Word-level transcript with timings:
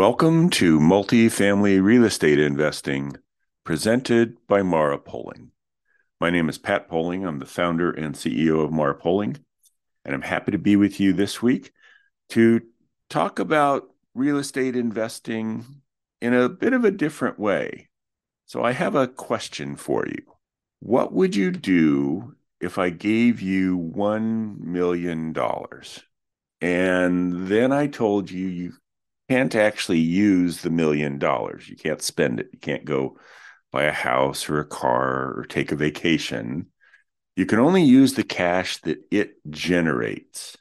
Welcome 0.00 0.48
to 0.52 0.78
Multifamily 0.78 1.82
Real 1.82 2.04
Estate 2.04 2.38
Investing, 2.38 3.16
presented 3.64 4.38
by 4.48 4.62
Mara 4.62 4.98
Poling. 4.98 5.50
My 6.18 6.30
name 6.30 6.48
is 6.48 6.56
Pat 6.56 6.88
Poling. 6.88 7.26
I'm 7.26 7.38
the 7.38 7.44
founder 7.44 7.90
and 7.90 8.14
CEO 8.14 8.64
of 8.64 8.72
Mara 8.72 8.94
Poling, 8.94 9.36
and 10.06 10.14
I'm 10.14 10.22
happy 10.22 10.52
to 10.52 10.58
be 10.58 10.74
with 10.74 11.00
you 11.00 11.12
this 11.12 11.42
week 11.42 11.72
to 12.30 12.62
talk 13.10 13.38
about 13.38 13.90
real 14.14 14.38
estate 14.38 14.74
investing 14.74 15.66
in 16.22 16.32
a 16.32 16.48
bit 16.48 16.72
of 16.72 16.86
a 16.86 16.90
different 16.90 17.38
way. 17.38 17.90
So, 18.46 18.64
I 18.64 18.72
have 18.72 18.94
a 18.94 19.06
question 19.06 19.76
for 19.76 20.06
you. 20.06 20.22
What 20.78 21.12
would 21.12 21.36
you 21.36 21.50
do 21.50 22.36
if 22.58 22.78
I 22.78 22.88
gave 22.88 23.42
you 23.42 23.78
$1 23.78 24.60
million? 24.60 25.36
And 26.62 27.48
then 27.48 27.70
I 27.70 27.86
told 27.86 28.30
you 28.30 28.46
you 28.46 28.72
can't 29.30 29.54
actually 29.54 30.00
use 30.00 30.62
the 30.62 30.70
million 30.70 31.16
dollars. 31.16 31.68
You 31.68 31.76
can't 31.76 32.02
spend 32.02 32.40
it. 32.40 32.48
You 32.52 32.58
can't 32.58 32.84
go 32.84 33.16
buy 33.70 33.84
a 33.84 33.92
house 33.92 34.48
or 34.48 34.58
a 34.58 34.66
car 34.66 35.32
or 35.38 35.46
take 35.48 35.70
a 35.70 35.76
vacation. 35.76 36.66
You 37.36 37.46
can 37.46 37.60
only 37.60 37.84
use 37.84 38.14
the 38.14 38.24
cash 38.24 38.78
that 38.78 38.98
it 39.12 39.34
generates. 39.48 40.56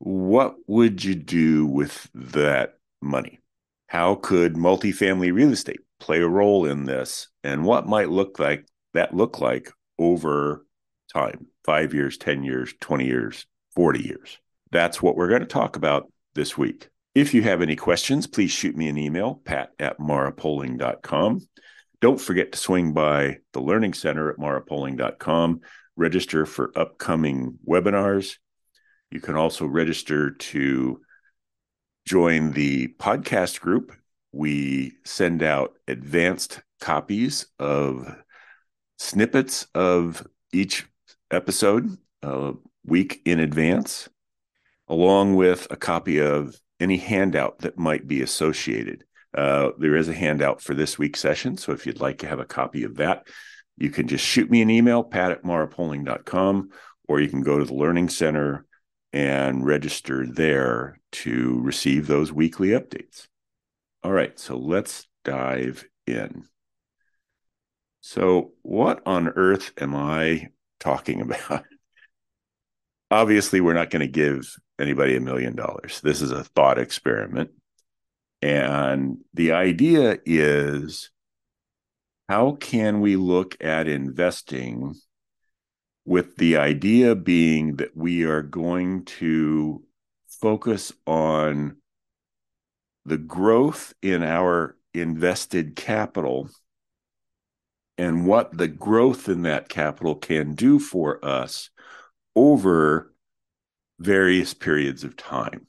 What 0.00 0.56
would 0.66 1.04
you 1.04 1.14
do 1.14 1.64
with 1.64 2.10
that 2.12 2.78
money? 3.00 3.38
How 3.86 4.16
could 4.16 4.54
multifamily 4.54 5.32
real 5.32 5.52
estate 5.52 5.80
play 6.00 6.20
a 6.20 6.26
role 6.26 6.66
in 6.66 6.86
this? 6.86 7.28
And 7.44 7.64
what 7.64 7.86
might 7.86 8.10
look 8.10 8.40
like 8.40 8.66
that 8.94 9.14
look 9.14 9.38
like 9.40 9.70
over 9.96 10.66
time? 11.14 11.46
5 11.62 11.94
years, 11.94 12.18
10 12.18 12.42
years, 12.42 12.74
20 12.80 13.06
years, 13.06 13.46
40 13.76 14.02
years. 14.02 14.38
That's 14.72 15.00
what 15.00 15.14
we're 15.14 15.28
going 15.28 15.42
to 15.42 15.46
talk 15.46 15.76
about 15.76 16.10
this 16.34 16.58
week. 16.58 16.88
If 17.18 17.34
you 17.34 17.42
have 17.42 17.62
any 17.62 17.74
questions, 17.74 18.28
please 18.28 18.52
shoot 18.52 18.76
me 18.76 18.86
an 18.86 18.96
email, 18.96 19.42
pat 19.44 19.72
at 19.80 19.98
marapoling.com. 19.98 21.48
Don't 22.00 22.20
forget 22.20 22.52
to 22.52 22.58
swing 22.58 22.92
by 22.92 23.38
the 23.52 23.58
Learning 23.58 23.92
Center 23.92 24.30
at 24.30 24.36
marapoling.com, 24.36 25.60
register 25.96 26.46
for 26.46 26.70
upcoming 26.76 27.58
webinars. 27.66 28.36
You 29.10 29.20
can 29.20 29.34
also 29.34 29.66
register 29.66 30.30
to 30.30 31.00
join 32.06 32.52
the 32.52 32.94
podcast 33.00 33.58
group. 33.58 33.90
We 34.30 34.92
send 35.04 35.42
out 35.42 35.72
advanced 35.88 36.62
copies 36.80 37.48
of 37.58 38.14
snippets 38.96 39.66
of 39.74 40.24
each 40.52 40.86
episode 41.32 41.98
a 42.22 42.52
week 42.84 43.22
in 43.24 43.40
advance, 43.40 44.08
along 44.86 45.34
with 45.34 45.66
a 45.72 45.76
copy 45.76 46.20
of 46.20 46.54
any 46.80 46.96
handout 46.96 47.60
that 47.60 47.78
might 47.78 48.06
be 48.06 48.22
associated. 48.22 49.04
Uh, 49.36 49.70
there 49.78 49.96
is 49.96 50.08
a 50.08 50.14
handout 50.14 50.62
for 50.62 50.74
this 50.74 50.98
week's 50.98 51.20
session. 51.20 51.56
So 51.56 51.72
if 51.72 51.86
you'd 51.86 52.00
like 52.00 52.18
to 52.18 52.28
have 52.28 52.38
a 52.38 52.44
copy 52.44 52.84
of 52.84 52.96
that, 52.96 53.26
you 53.76 53.90
can 53.90 54.08
just 54.08 54.24
shoot 54.24 54.50
me 54.50 54.62
an 54.62 54.70
email, 54.70 55.04
pat 55.04 55.30
at 55.30 55.42
marapoling.com, 55.42 56.70
or 57.08 57.20
you 57.20 57.28
can 57.28 57.42
go 57.42 57.58
to 57.58 57.64
the 57.64 57.74
Learning 57.74 58.08
Center 58.08 58.66
and 59.12 59.64
register 59.64 60.26
there 60.26 61.00
to 61.10 61.60
receive 61.62 62.06
those 62.06 62.32
weekly 62.32 62.68
updates. 62.68 63.26
All 64.02 64.12
right, 64.12 64.38
so 64.38 64.56
let's 64.56 65.06
dive 65.24 65.84
in. 66.06 66.44
So, 68.00 68.52
what 68.62 69.02
on 69.06 69.28
earth 69.28 69.72
am 69.78 69.94
I 69.94 70.48
talking 70.80 71.20
about? 71.50 71.64
Obviously, 73.10 73.60
we're 73.60 73.74
not 73.74 73.90
going 73.90 74.00
to 74.00 74.08
give 74.08 74.56
anybody 74.78 75.16
a 75.16 75.20
million 75.20 75.56
dollars. 75.56 76.00
This 76.00 76.22
is 76.22 76.30
a 76.30 76.44
thought 76.44 76.78
experiment. 76.78 77.50
And 78.40 79.18
the 79.34 79.52
idea 79.52 80.18
is 80.24 81.10
how 82.28 82.52
can 82.52 83.00
we 83.00 83.16
look 83.16 83.56
at 83.62 83.88
investing 83.88 84.94
with 86.04 86.36
the 86.36 86.56
idea 86.56 87.14
being 87.14 87.76
that 87.76 87.96
we 87.96 88.24
are 88.24 88.42
going 88.42 89.04
to 89.04 89.82
focus 90.40 90.92
on 91.06 91.76
the 93.04 93.18
growth 93.18 93.92
in 94.02 94.22
our 94.22 94.76
invested 94.94 95.74
capital 95.74 96.48
and 97.96 98.26
what 98.26 98.56
the 98.56 98.68
growth 98.68 99.28
in 99.28 99.42
that 99.42 99.68
capital 99.68 100.14
can 100.14 100.54
do 100.54 100.78
for 100.78 101.22
us 101.24 101.70
over 102.36 103.12
various 103.98 104.54
periods 104.54 105.04
of 105.04 105.16
time. 105.16 105.66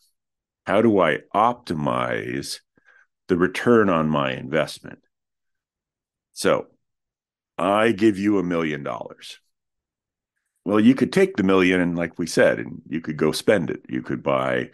How 0.65 0.81
do 0.81 0.99
I 0.99 1.19
optimize 1.33 2.59
the 3.27 3.37
return 3.37 3.89
on 3.89 4.09
my 4.09 4.33
investment? 4.33 4.99
So 6.33 6.67
I 7.57 7.91
give 7.91 8.17
you 8.17 8.37
a 8.37 8.43
million 8.43 8.83
dollars. 8.83 9.39
Well, 10.65 10.79
you 10.79 10.93
could 10.93 11.11
take 11.11 11.35
the 11.35 11.43
million 11.43 11.81
and, 11.81 11.97
like 11.97 12.19
we 12.19 12.27
said, 12.27 12.59
and 12.59 12.81
you 12.87 13.01
could 13.01 13.17
go 13.17 13.31
spend 13.31 13.69
it. 13.69 13.81
You 13.89 14.01
could 14.01 14.21
buy 14.21 14.69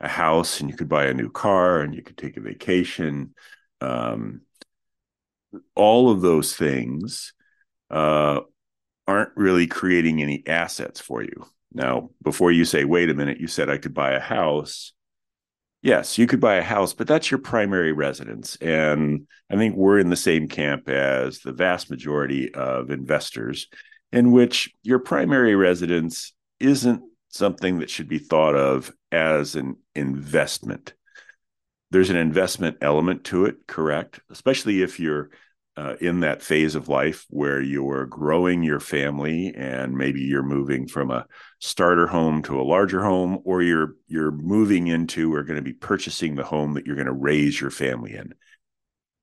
a 0.00 0.08
house 0.08 0.60
and 0.60 0.68
you 0.68 0.76
could 0.76 0.88
buy 0.88 1.06
a 1.06 1.14
new 1.14 1.30
car 1.30 1.80
and 1.80 1.94
you 1.94 2.02
could 2.02 2.18
take 2.18 2.36
a 2.36 2.40
vacation. 2.40 3.34
Um, 3.80 4.42
all 5.74 6.10
of 6.10 6.20
those 6.20 6.54
things 6.54 7.32
uh, 7.90 8.40
aren't 9.06 9.36
really 9.36 9.66
creating 9.66 10.22
any 10.22 10.46
assets 10.46 11.00
for 11.00 11.22
you. 11.22 11.46
Now, 11.72 12.10
before 12.22 12.50
you 12.50 12.64
say, 12.64 12.84
wait 12.84 13.10
a 13.10 13.14
minute, 13.14 13.40
you 13.40 13.46
said 13.46 13.68
I 13.68 13.78
could 13.78 13.94
buy 13.94 14.12
a 14.12 14.20
house. 14.20 14.92
Yes, 15.82 16.18
you 16.18 16.26
could 16.26 16.40
buy 16.40 16.56
a 16.56 16.62
house, 16.62 16.92
but 16.92 17.06
that's 17.06 17.30
your 17.30 17.38
primary 17.38 17.92
residence. 17.92 18.56
And 18.56 19.28
I 19.50 19.56
think 19.56 19.76
we're 19.76 20.00
in 20.00 20.10
the 20.10 20.16
same 20.16 20.48
camp 20.48 20.88
as 20.88 21.40
the 21.40 21.52
vast 21.52 21.90
majority 21.90 22.52
of 22.52 22.90
investors, 22.90 23.68
in 24.10 24.32
which 24.32 24.74
your 24.82 24.98
primary 24.98 25.54
residence 25.54 26.32
isn't 26.58 27.02
something 27.28 27.78
that 27.78 27.90
should 27.90 28.08
be 28.08 28.18
thought 28.18 28.56
of 28.56 28.90
as 29.12 29.54
an 29.54 29.76
investment. 29.94 30.94
There's 31.90 32.10
an 32.10 32.16
investment 32.16 32.78
element 32.80 33.24
to 33.24 33.44
it, 33.44 33.66
correct? 33.66 34.20
Especially 34.30 34.82
if 34.82 34.98
you're 34.98 35.30
uh, 35.78 35.94
in 36.00 36.20
that 36.20 36.42
phase 36.42 36.74
of 36.74 36.88
life 36.88 37.24
where 37.30 37.60
you're 37.62 38.04
growing 38.06 38.64
your 38.64 38.80
family 38.80 39.54
and 39.54 39.96
maybe 39.96 40.20
you're 40.20 40.42
moving 40.42 40.88
from 40.88 41.08
a 41.08 41.24
starter 41.60 42.08
home 42.08 42.42
to 42.42 42.60
a 42.60 42.64
larger 42.64 43.04
home 43.04 43.38
or 43.44 43.62
you're 43.62 43.94
you're 44.08 44.32
moving 44.32 44.88
into 44.88 45.32
or 45.32 45.44
going 45.44 45.54
to 45.54 45.62
be 45.62 45.72
purchasing 45.72 46.34
the 46.34 46.42
home 46.42 46.74
that 46.74 46.84
you're 46.84 46.96
going 46.96 47.06
to 47.06 47.12
raise 47.12 47.60
your 47.60 47.70
family 47.70 48.12
in. 48.12 48.34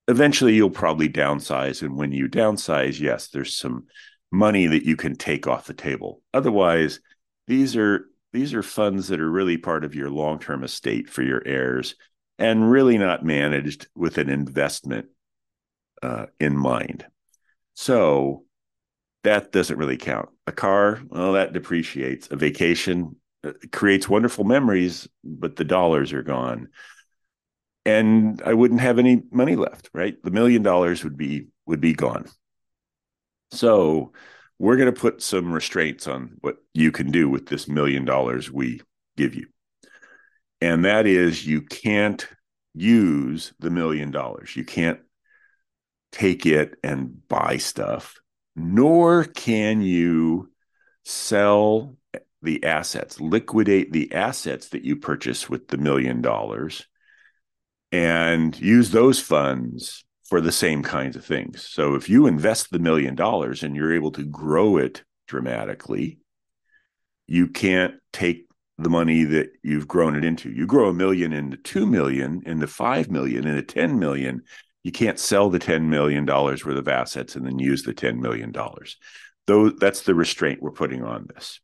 Eventually 0.08 0.54
you'll 0.56 0.70
probably 0.70 1.10
downsize 1.10 1.82
and 1.82 1.98
when 1.98 2.14
you 2.14 2.30
downsize 2.30 3.02
yes 3.02 3.28
there's 3.28 3.58
some 3.58 3.88
money 4.32 4.66
that 4.68 4.86
you 4.86 4.96
can 4.96 5.18
take 5.18 5.48
off 5.48 5.68
the 5.68 5.74
table. 5.74 6.22
Otherwise 6.34 7.02
these 7.48 7.76
are 7.76 8.06
these 8.32 8.54
are 8.54 8.64
funds 8.64 9.10
that 9.10 9.20
are 9.20 9.30
really 9.30 9.58
part 9.58 9.84
of 9.84 9.94
your 9.94 10.10
long-term 10.10 10.64
estate 10.64 11.10
for 11.10 11.22
your 11.22 11.46
heirs 11.46 11.96
and 12.40 12.72
really 12.72 12.98
not 12.98 13.26
managed 13.26 13.88
with 13.94 14.18
an 14.18 14.30
investment 14.30 15.08
uh, 16.06 16.26
in 16.40 16.56
mind. 16.56 17.06
So 17.74 18.44
that 19.24 19.52
doesn't 19.52 19.78
really 19.78 19.98
count. 19.98 20.30
A 20.46 20.52
car, 20.52 21.02
well, 21.08 21.34
that 21.34 21.54
depreciates. 21.54 22.28
A 22.30 22.36
vacation 22.36 23.16
uh, 23.44 23.54
creates 23.72 24.08
wonderful 24.08 24.44
memories, 24.44 25.08
but 25.24 25.56
the 25.56 25.66
dollars 25.66 26.14
are 26.14 26.22
gone. 26.22 26.70
And 27.86 28.42
I 28.46 28.54
wouldn't 28.54 28.82
have 28.82 29.00
any 29.00 29.24
money 29.32 29.56
left, 29.56 29.90
right? 29.94 30.16
The 30.24 30.32
million 30.32 30.64
dollars 30.64 31.04
would 31.04 31.18
be 31.18 31.48
would 31.66 31.82
be 31.82 31.94
gone. 31.94 32.26
So 33.52 34.14
we're 34.60 34.78
going 34.78 34.94
to 34.94 35.00
put 35.00 35.22
some 35.22 35.52
restraints 35.52 36.08
on 36.08 36.38
what 36.42 36.58
you 36.74 36.92
can 36.92 37.12
do 37.12 37.30
with 37.30 37.48
this 37.48 37.68
million 37.68 38.06
dollars 38.06 38.52
we 38.52 38.82
give 39.18 39.36
you. 39.36 39.48
And 40.62 40.86
that 40.86 41.06
is 41.08 41.46
you 41.46 41.62
can't 41.62 42.28
use 42.76 43.54
the 43.60 43.70
million 43.70 44.12
dollars. 44.12 44.56
You 44.56 44.64
can't 44.64 45.00
take 46.16 46.46
it 46.46 46.76
and 46.82 47.28
buy 47.28 47.58
stuff, 47.58 48.16
nor 48.56 49.26
can 49.26 49.82
you 49.82 50.50
sell 51.04 51.98
the 52.42 52.64
assets, 52.64 53.20
liquidate 53.20 53.92
the 53.92 54.14
assets 54.14 54.70
that 54.70 54.86
you 54.86 54.96
purchase 54.96 55.50
with 55.50 55.68
the 55.68 55.78
million 55.78 56.22
dollars 56.22 56.86
and 57.92 58.58
use 58.58 58.92
those 58.92 59.20
funds 59.20 60.06
for 60.24 60.40
the 60.40 60.54
same 60.54 60.84
kinds 60.84 61.18
of 61.18 61.26
things. 61.26 61.68
So 61.68 61.96
if 61.96 62.08
you 62.08 62.28
invest 62.28 62.72
the 62.72 62.80
million 62.80 63.16
dollars 63.16 63.62
and 63.62 63.76
you're 63.76 63.94
able 63.94 64.12
to 64.14 64.24
grow 64.24 64.78
it 64.78 65.04
dramatically, 65.28 66.20
you 67.28 67.48
can't 67.48 67.96
take 68.14 68.48
the 68.78 68.90
money 68.90 69.26
that 69.26 69.50
you've 69.64 69.88
grown 69.88 70.16
it 70.16 70.24
into. 70.24 70.50
You 70.50 70.66
grow 70.66 70.90
a 70.90 70.94
million 70.94 71.34
into 71.34 71.58
2 71.58 71.86
million, 71.86 72.42
into 72.46 72.68
5 72.68 73.12
million, 73.12 73.46
into 73.46 73.62
10 73.62 74.00
million, 74.00 74.44
you 74.86 74.92
can't 74.92 75.18
sell 75.18 75.50
the 75.50 75.58
$10 75.58 75.86
million 75.86 76.28
worth 76.28 76.64
of 76.64 76.88
assets 76.88 77.36
and 77.36 77.44
then 77.44 77.58
use 77.58 77.82
the 77.82 77.94
$10 77.94 78.20
million. 78.20 78.54
Though 79.48 79.72
that's 79.72 80.04
the 80.04 80.14
restraint 80.14 80.62
we're 80.62 80.70
putting 80.70 81.04
on 81.04 81.26
this. 81.34 81.60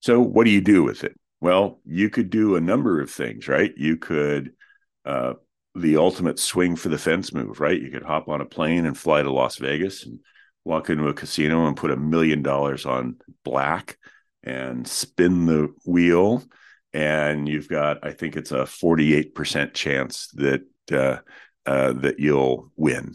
So 0.00 0.20
what 0.20 0.46
do 0.46 0.50
you 0.50 0.60
do 0.60 0.82
with 0.82 1.04
it? 1.04 1.14
Well, 1.40 1.78
you 1.84 2.10
could 2.10 2.30
do 2.30 2.56
a 2.56 2.60
number 2.60 3.00
of 3.00 3.08
things, 3.08 3.46
right? 3.46 3.72
You 3.76 3.96
could 3.96 4.54
uh, 5.04 5.34
the 5.76 5.98
ultimate 5.98 6.40
swing 6.40 6.74
for 6.74 6.88
the 6.88 6.98
fence 6.98 7.32
move, 7.32 7.60
right? 7.60 7.80
You 7.80 7.92
could 7.92 8.02
hop 8.02 8.28
on 8.28 8.40
a 8.40 8.44
plane 8.44 8.84
and 8.84 8.98
fly 8.98 9.22
to 9.22 9.30
Las 9.30 9.58
Vegas 9.58 10.06
and 10.06 10.18
walk 10.64 10.90
into 10.90 11.06
a 11.06 11.14
casino 11.14 11.68
and 11.68 11.76
put 11.76 11.92
a 11.92 11.96
million 11.96 12.42
dollars 12.42 12.84
on 12.84 13.14
black 13.44 13.96
and 14.42 14.88
spin 14.88 15.46
the 15.46 15.72
wheel. 15.86 16.42
And 16.92 17.48
you've 17.48 17.68
got, 17.68 18.04
I 18.04 18.10
think 18.10 18.36
it's 18.36 18.50
a 18.50 18.64
48% 18.64 19.72
chance 19.72 20.26
that, 20.34 20.62
uh, 20.92 21.20
uh, 21.66 21.92
that 21.94 22.18
you'll 22.18 22.72
win. 22.76 23.14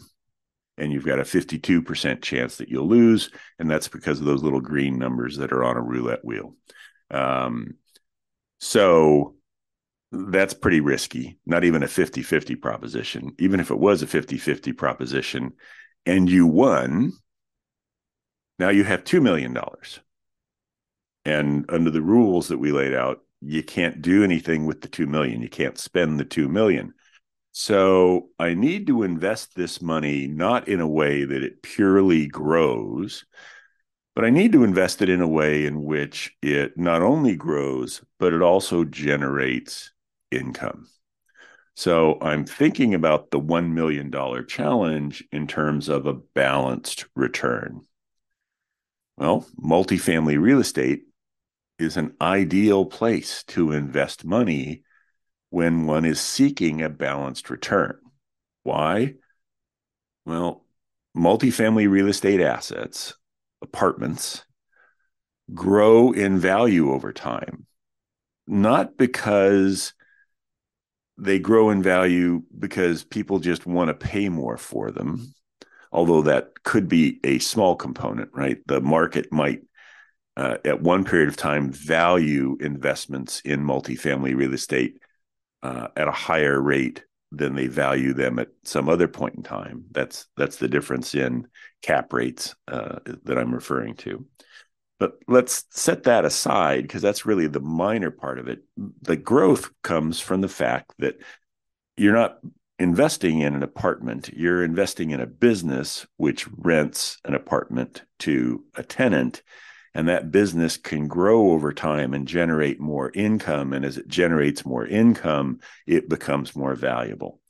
And 0.76 0.92
you've 0.92 1.06
got 1.06 1.20
a 1.20 1.24
52% 1.24 2.22
chance 2.22 2.56
that 2.56 2.68
you'll 2.68 2.88
lose. 2.88 3.30
And 3.58 3.70
that's 3.70 3.88
because 3.88 4.18
of 4.18 4.26
those 4.26 4.42
little 4.42 4.60
green 4.60 4.98
numbers 4.98 5.36
that 5.36 5.52
are 5.52 5.62
on 5.62 5.76
a 5.76 5.82
roulette 5.82 6.24
wheel. 6.24 6.56
Um, 7.10 7.74
so 8.60 9.36
that's 10.10 10.54
pretty 10.54 10.80
risky, 10.80 11.38
not 11.46 11.64
even 11.64 11.82
a 11.82 11.88
50 11.88 12.22
50 12.22 12.56
proposition. 12.56 13.34
Even 13.38 13.60
if 13.60 13.70
it 13.70 13.78
was 13.78 14.02
a 14.02 14.06
50 14.06 14.38
50 14.38 14.72
proposition 14.72 15.52
and 16.06 16.28
you 16.28 16.46
won, 16.46 17.12
now 18.58 18.68
you 18.68 18.84
have 18.84 19.04
$2 19.04 19.22
million. 19.22 19.56
And 21.24 21.64
under 21.68 21.90
the 21.90 22.02
rules 22.02 22.48
that 22.48 22.58
we 22.58 22.72
laid 22.72 22.94
out, 22.94 23.20
you 23.40 23.62
can't 23.62 24.00
do 24.00 24.22
anything 24.24 24.66
with 24.66 24.80
the 24.80 24.88
2 24.88 25.06
million. 25.06 25.42
You 25.42 25.48
can't 25.48 25.78
spend 25.78 26.18
the 26.18 26.24
2 26.24 26.48
million. 26.48 26.94
So 27.56 28.30
I 28.36 28.54
need 28.54 28.88
to 28.88 29.04
invest 29.04 29.54
this 29.54 29.80
money 29.80 30.26
not 30.26 30.66
in 30.66 30.80
a 30.80 30.88
way 30.88 31.24
that 31.24 31.44
it 31.44 31.62
purely 31.62 32.26
grows, 32.26 33.24
but 34.16 34.24
I 34.24 34.30
need 34.30 34.50
to 34.52 34.64
invest 34.64 35.02
it 35.02 35.08
in 35.08 35.20
a 35.20 35.28
way 35.28 35.64
in 35.64 35.84
which 35.84 36.34
it 36.42 36.76
not 36.76 37.00
only 37.00 37.36
grows, 37.36 38.02
but 38.18 38.32
it 38.32 38.42
also 38.42 38.82
generates 38.82 39.92
income. 40.32 40.88
So 41.76 42.18
I'm 42.20 42.44
thinking 42.44 42.92
about 42.92 43.30
the 43.30 43.40
$1 43.40 43.70
million 43.70 44.12
challenge 44.48 45.22
in 45.30 45.46
terms 45.46 45.88
of 45.88 46.06
a 46.06 46.14
balanced 46.14 47.04
return. 47.14 47.82
Well, 49.16 49.46
multifamily 49.62 50.40
real 50.40 50.58
estate 50.58 51.04
is 51.78 51.96
an 51.96 52.16
ideal 52.20 52.84
place 52.84 53.44
to 53.44 53.70
invest 53.70 54.24
money 54.24 54.82
when 55.54 55.86
one 55.86 56.04
is 56.04 56.20
seeking 56.20 56.82
a 56.82 56.88
balanced 56.88 57.48
return. 57.48 57.96
Why? 58.64 59.14
Well, 60.26 60.66
multifamily 61.16 61.88
real 61.88 62.08
estate 62.08 62.40
assets, 62.40 63.14
apartments, 63.62 64.44
grow 65.54 66.10
in 66.10 66.38
value 66.40 66.92
over 66.92 67.12
time, 67.12 67.66
not 68.48 68.96
because 68.96 69.94
they 71.18 71.38
grow 71.38 71.70
in 71.70 71.84
value 71.84 72.42
because 72.58 73.04
people 73.04 73.38
just 73.38 73.64
want 73.64 73.86
to 73.86 73.94
pay 73.94 74.28
more 74.28 74.56
for 74.56 74.90
them 74.90 75.32
although 75.92 76.22
that 76.22 76.64
could 76.64 76.88
be 76.88 77.20
a 77.22 77.38
small 77.38 77.76
component 77.76 78.28
right 78.34 78.58
the 78.66 78.80
market 78.80 79.30
might 79.30 79.60
uh, 80.36 80.56
at 80.64 80.82
one 80.82 81.04
period 81.04 81.28
of 81.28 81.36
time 81.36 81.70
value 81.70 82.56
investments 82.58 83.40
in 83.44 83.62
multifamily 83.62 84.34
real 84.34 84.52
estate 84.52 84.98
uh, 85.64 85.88
at 85.96 86.06
a 86.06 86.12
higher 86.12 86.60
rate 86.60 87.04
than 87.32 87.56
they 87.56 87.66
value 87.66 88.12
them 88.12 88.38
at 88.38 88.48
some 88.62 88.88
other 88.88 89.08
point 89.08 89.34
in 89.34 89.42
time 89.42 89.84
that's 89.90 90.28
that's 90.36 90.58
the 90.58 90.68
difference 90.68 91.14
in 91.14 91.48
cap 91.82 92.12
rates 92.12 92.54
uh, 92.68 93.00
that 93.24 93.38
i'm 93.38 93.52
referring 93.52 93.94
to 93.96 94.24
but 94.98 95.18
let's 95.26 95.64
set 95.70 96.04
that 96.04 96.24
aside 96.24 96.82
because 96.82 97.02
that's 97.02 97.26
really 97.26 97.46
the 97.46 97.60
minor 97.60 98.10
part 98.10 98.38
of 98.38 98.48
it. 98.48 98.62
The 99.02 99.16
growth 99.16 99.70
comes 99.82 100.20
from 100.20 100.40
the 100.40 100.48
fact 100.48 100.92
that 100.98 101.18
you're 101.96 102.14
not 102.14 102.38
investing 102.78 103.40
in 103.40 103.54
an 103.54 103.62
apartment, 103.62 104.30
you're 104.34 104.64
investing 104.64 105.10
in 105.10 105.20
a 105.20 105.26
business 105.26 106.06
which 106.16 106.48
rents 106.56 107.18
an 107.24 107.34
apartment 107.34 108.02
to 108.20 108.64
a 108.76 108.82
tenant. 108.82 109.42
And 109.94 110.08
that 110.08 110.32
business 110.32 110.76
can 110.76 111.06
grow 111.06 111.52
over 111.52 111.72
time 111.72 112.14
and 112.14 112.26
generate 112.26 112.80
more 112.80 113.12
income. 113.14 113.72
And 113.72 113.84
as 113.84 113.96
it 113.96 114.08
generates 114.08 114.66
more 114.66 114.86
income, 114.86 115.60
it 115.86 116.08
becomes 116.08 116.56
more 116.56 116.74
valuable. 116.74 117.40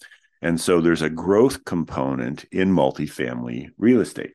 And 0.43 0.61
so 0.61 0.81
there's 0.81 1.01
a 1.01 1.09
growth 1.09 1.65
component 1.65 2.45
in 2.53 2.71
multifamily 2.71 3.71
real 3.79 4.01
estate. 4.01 4.35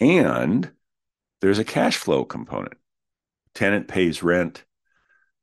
And 0.00 0.70
there's 1.42 1.58
a 1.58 1.64
cash 1.64 1.96
flow 1.96 2.24
component. 2.24 2.78
Tenant 3.54 3.86
pays 3.86 4.22
rent, 4.22 4.64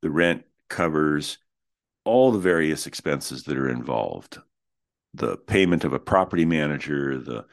the 0.02 0.10
rent 0.10 0.46
covers 0.68 1.38
all 2.06 2.32
the 2.32 2.40
various 2.40 2.88
expenses 2.88 3.44
that 3.44 3.58
are 3.58 3.70
involved 3.70 4.40
the 5.16 5.38
payment 5.38 5.84
of 5.84 5.94
a 5.94 6.00
property 6.00 6.46
manager, 6.46 7.18
the 7.18 7.46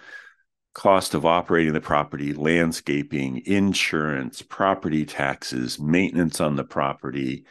cost 0.75 1.15
of 1.15 1.27
operating 1.27 1.73
the 1.75 1.81
property, 1.81 2.33
landscaping, 2.33 3.43
insurance, 3.45 4.43
property 4.43 5.05
taxes, 5.05 5.79
maintenance 5.79 6.41
on 6.41 6.57
the 6.57 6.65
property, 6.65 7.45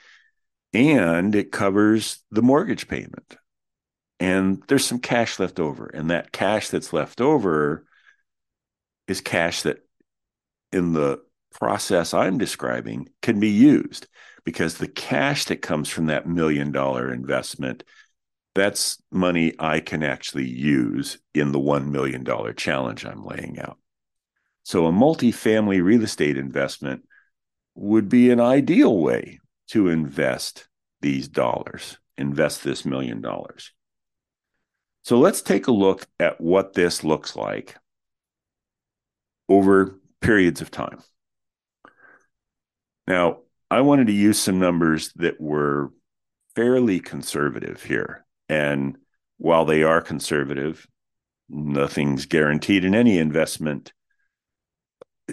and 0.74 1.36
it 1.36 1.52
covers 1.52 2.24
the 2.32 2.42
mortgage 2.42 2.88
payment. 2.88 3.38
And 4.20 4.64
there's 4.68 4.86
some 4.86 5.00
cash 5.00 5.40
left 5.40 5.60
over. 5.60 5.88
And 5.88 6.10
that 6.12 6.32
cash 6.32 6.70
that's 6.70 6.94
left 6.94 7.22
over 7.22 7.86
is 9.08 9.22
cash 9.22 9.64
that 9.64 9.80
in 10.72 10.94
the 10.94 11.22
process 11.60 12.14
I'm 12.14 12.38
describing 12.38 13.10
can 13.22 13.40
be 13.40 13.50
used 13.50 14.08
because 14.46 14.78
the 14.78 14.88
cash 14.88 15.46
that 15.46 15.62
comes 15.62 15.90
from 15.90 16.08
that 16.08 16.28
million 16.28 16.72
dollar 16.72 17.14
investment 17.14 17.84
that's 18.54 19.02
money 19.12 19.54
I 19.60 19.80
can 19.80 20.04
actually 20.04 20.48
use 20.48 21.18
in 21.34 21.52
the 21.52 21.60
$1 21.60 21.88
million 21.88 22.26
challenge 22.56 23.06
I'm 23.06 23.24
laying 23.24 23.60
out. 23.60 23.78
So, 24.64 24.86
a 24.86 24.92
multifamily 24.92 25.84
real 25.84 26.04
estate 26.04 26.38
investment 26.38 27.04
would 27.76 28.10
be 28.10 28.30
an 28.30 28.40
ideal 28.40 28.98
way 28.98 29.40
to 29.70 29.88
invest 29.88 30.68
these 31.02 31.28
dollars, 31.28 31.98
invest 32.18 32.64
this 32.64 32.86
million 32.86 33.22
dollars. 33.22 33.72
So, 35.04 35.18
let's 35.18 35.42
take 35.42 35.68
a 35.68 35.72
look 35.72 36.06
at 36.20 36.40
what 36.40 36.74
this 36.74 37.04
looks 37.04 37.36
like 37.36 37.76
over 39.50 40.00
periods 40.22 40.62
of 40.62 40.70
time. 40.70 41.00
Now, 43.08 43.40
I 43.72 43.82
wanted 43.82 44.08
to 44.08 44.14
use 44.14 44.38
some 44.38 44.60
numbers 44.60 45.12
that 45.16 45.42
were 45.42 45.92
fairly 46.56 47.00
conservative 47.00 47.84
here. 47.84 48.26
And 48.52 48.98
while 49.38 49.64
they 49.64 49.84
are 49.84 50.02
conservative, 50.02 50.86
nothing's 51.48 52.26
guaranteed 52.26 52.84
in 52.84 52.94
any 52.94 53.18
investment 53.18 53.94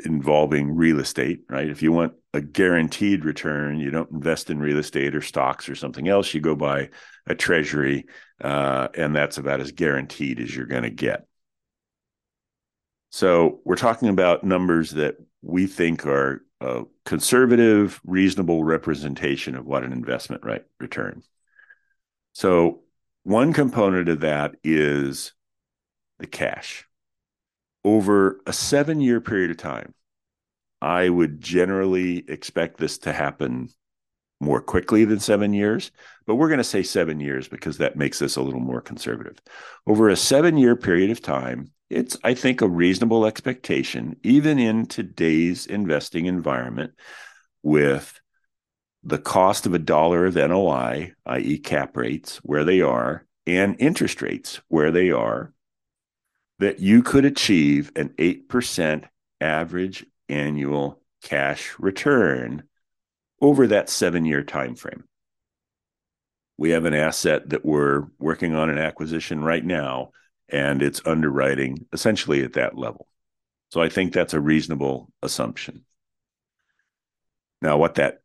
involving 0.05 0.77
real 0.77 1.01
estate, 1.01 1.41
right? 1.51 1.69
If 1.69 1.83
you 1.83 1.91
want 1.91 2.13
a 2.33 2.41
guaranteed 2.41 3.25
return, 3.25 3.81
you 3.81 3.91
don't 3.91 4.13
invest 4.13 4.51
in 4.51 4.61
real 4.61 4.79
estate 4.79 5.17
or 5.17 5.21
stocks 5.21 5.69
or 5.69 5.75
something 5.75 6.07
else. 6.07 6.33
You 6.33 6.41
go 6.41 6.55
buy 6.55 6.91
a 7.27 7.35
treasury, 7.35 8.07
uh, 8.41 8.87
and 8.95 9.17
that's 9.17 9.37
about 9.37 9.61
as 9.61 9.73
guaranteed 9.73 10.39
as 10.39 10.55
you're 10.55 10.67
going 10.67 10.85
to 10.85 10.91
get. 10.91 11.27
So 13.11 13.63
we're 13.65 13.75
talking 13.75 14.11
about 14.11 14.45
numbers 14.45 14.93
that 14.93 15.17
we 15.43 15.67
think 15.67 16.07
are 16.07 16.45
a 16.61 16.85
conservative, 17.05 18.01
reasonable 18.05 18.63
representation 18.63 19.57
of 19.57 19.67
what 19.67 19.83
an 19.83 19.93
investment 19.93 20.45
right 20.45 20.65
return. 20.79 21.25
So 22.33 22.83
one 23.29 23.53
component 23.53 24.09
of 24.09 24.21
that 24.21 24.55
is 24.65 25.35
the 26.19 26.27
cash. 26.27 26.87
Over 27.85 28.41
a 28.47 28.55
seven 28.55 29.03
year 29.03 29.21
period 29.21 29.51
of 29.51 29.59
time, 29.59 29.95
I 30.81 31.11
would 31.11 31.41
generally 31.41 32.25
expect 32.27 32.79
this 32.79 32.97
to 32.99 33.13
happen 33.13 33.69
more 34.41 34.63
quickly 34.63 35.05
than 35.05 35.21
seven 35.21 35.53
years, 35.53 35.91
but 36.27 36.37
we're 36.37 36.49
going 36.49 36.59
to 36.59 36.65
say 36.65 36.83
seven 36.83 37.21
years 37.21 37.49
because 37.49 37.79
that 37.79 37.97
makes 37.97 38.19
this 38.19 38.37
a 38.37 38.43
little 38.43 38.61
more 38.61 38.81
conservative. 38.81 39.39
Over 39.87 40.09
a 40.09 40.17
seven 40.17 40.57
year 40.57 40.75
period 40.75 41.11
of 41.11 41.21
time, 41.21 41.73
it's, 41.91 42.17
I 42.25 42.33
think, 42.33 42.63
a 42.63 42.69
reasonable 42.69 43.27
expectation, 43.27 44.17
even 44.23 44.59
in 44.59 44.87
today's 44.87 45.67
investing 45.67 46.25
environment, 46.27 46.93
with 47.63 48.21
the 49.09 49.19
cost 49.19 49.65
of 49.65 49.73
a 49.73 49.79
dollar 49.79 50.27
of 50.27 50.37
NOI, 50.37 51.15
i.e., 51.25 51.59
cap 51.59 51.97
rates, 51.97 52.37
where 52.39 52.63
they 52.63 52.83
are, 52.83 53.25
and 53.47 53.75
interest 53.79 54.21
rates, 54.21 54.61
where 54.69 54.91
they 54.91 55.11
are, 55.11 55.55
that 56.59 56.81
you 56.81 57.03
could 57.03 57.25
achieve 57.25 57.91
an 57.97 58.11
8% 58.19 59.05
average 59.41 60.05
annual 60.29 61.01
cash 61.23 61.75
return 61.79 62.65
over 63.41 63.67
that 63.69 63.89
seven 63.89 64.27
year 64.27 64.43
time 64.43 64.75
frame. 64.75 65.05
We 66.59 66.71
have 66.71 66.85
an 66.85 66.95
asset 66.95 67.49
that 67.49 67.65
we're 67.65 68.09
working 68.19 68.55
on 68.55 68.69
an 68.69 68.79
acquisition 68.79 69.43
right 69.43 69.65
now, 69.65 70.11
and 70.51 70.83
it's 70.83 71.01
underwriting 71.07 71.87
essentially 71.95 72.45
at 72.45 72.55
that 72.55 72.77
level. 72.77 73.09
So 73.71 73.81
I 73.81 73.89
think 73.89 74.13
that's 74.13 74.35
a 74.35 74.41
reasonable 74.41 75.11
assumption. 75.23 75.87
Now, 77.63 77.79
what 77.79 77.95
that 77.95 78.21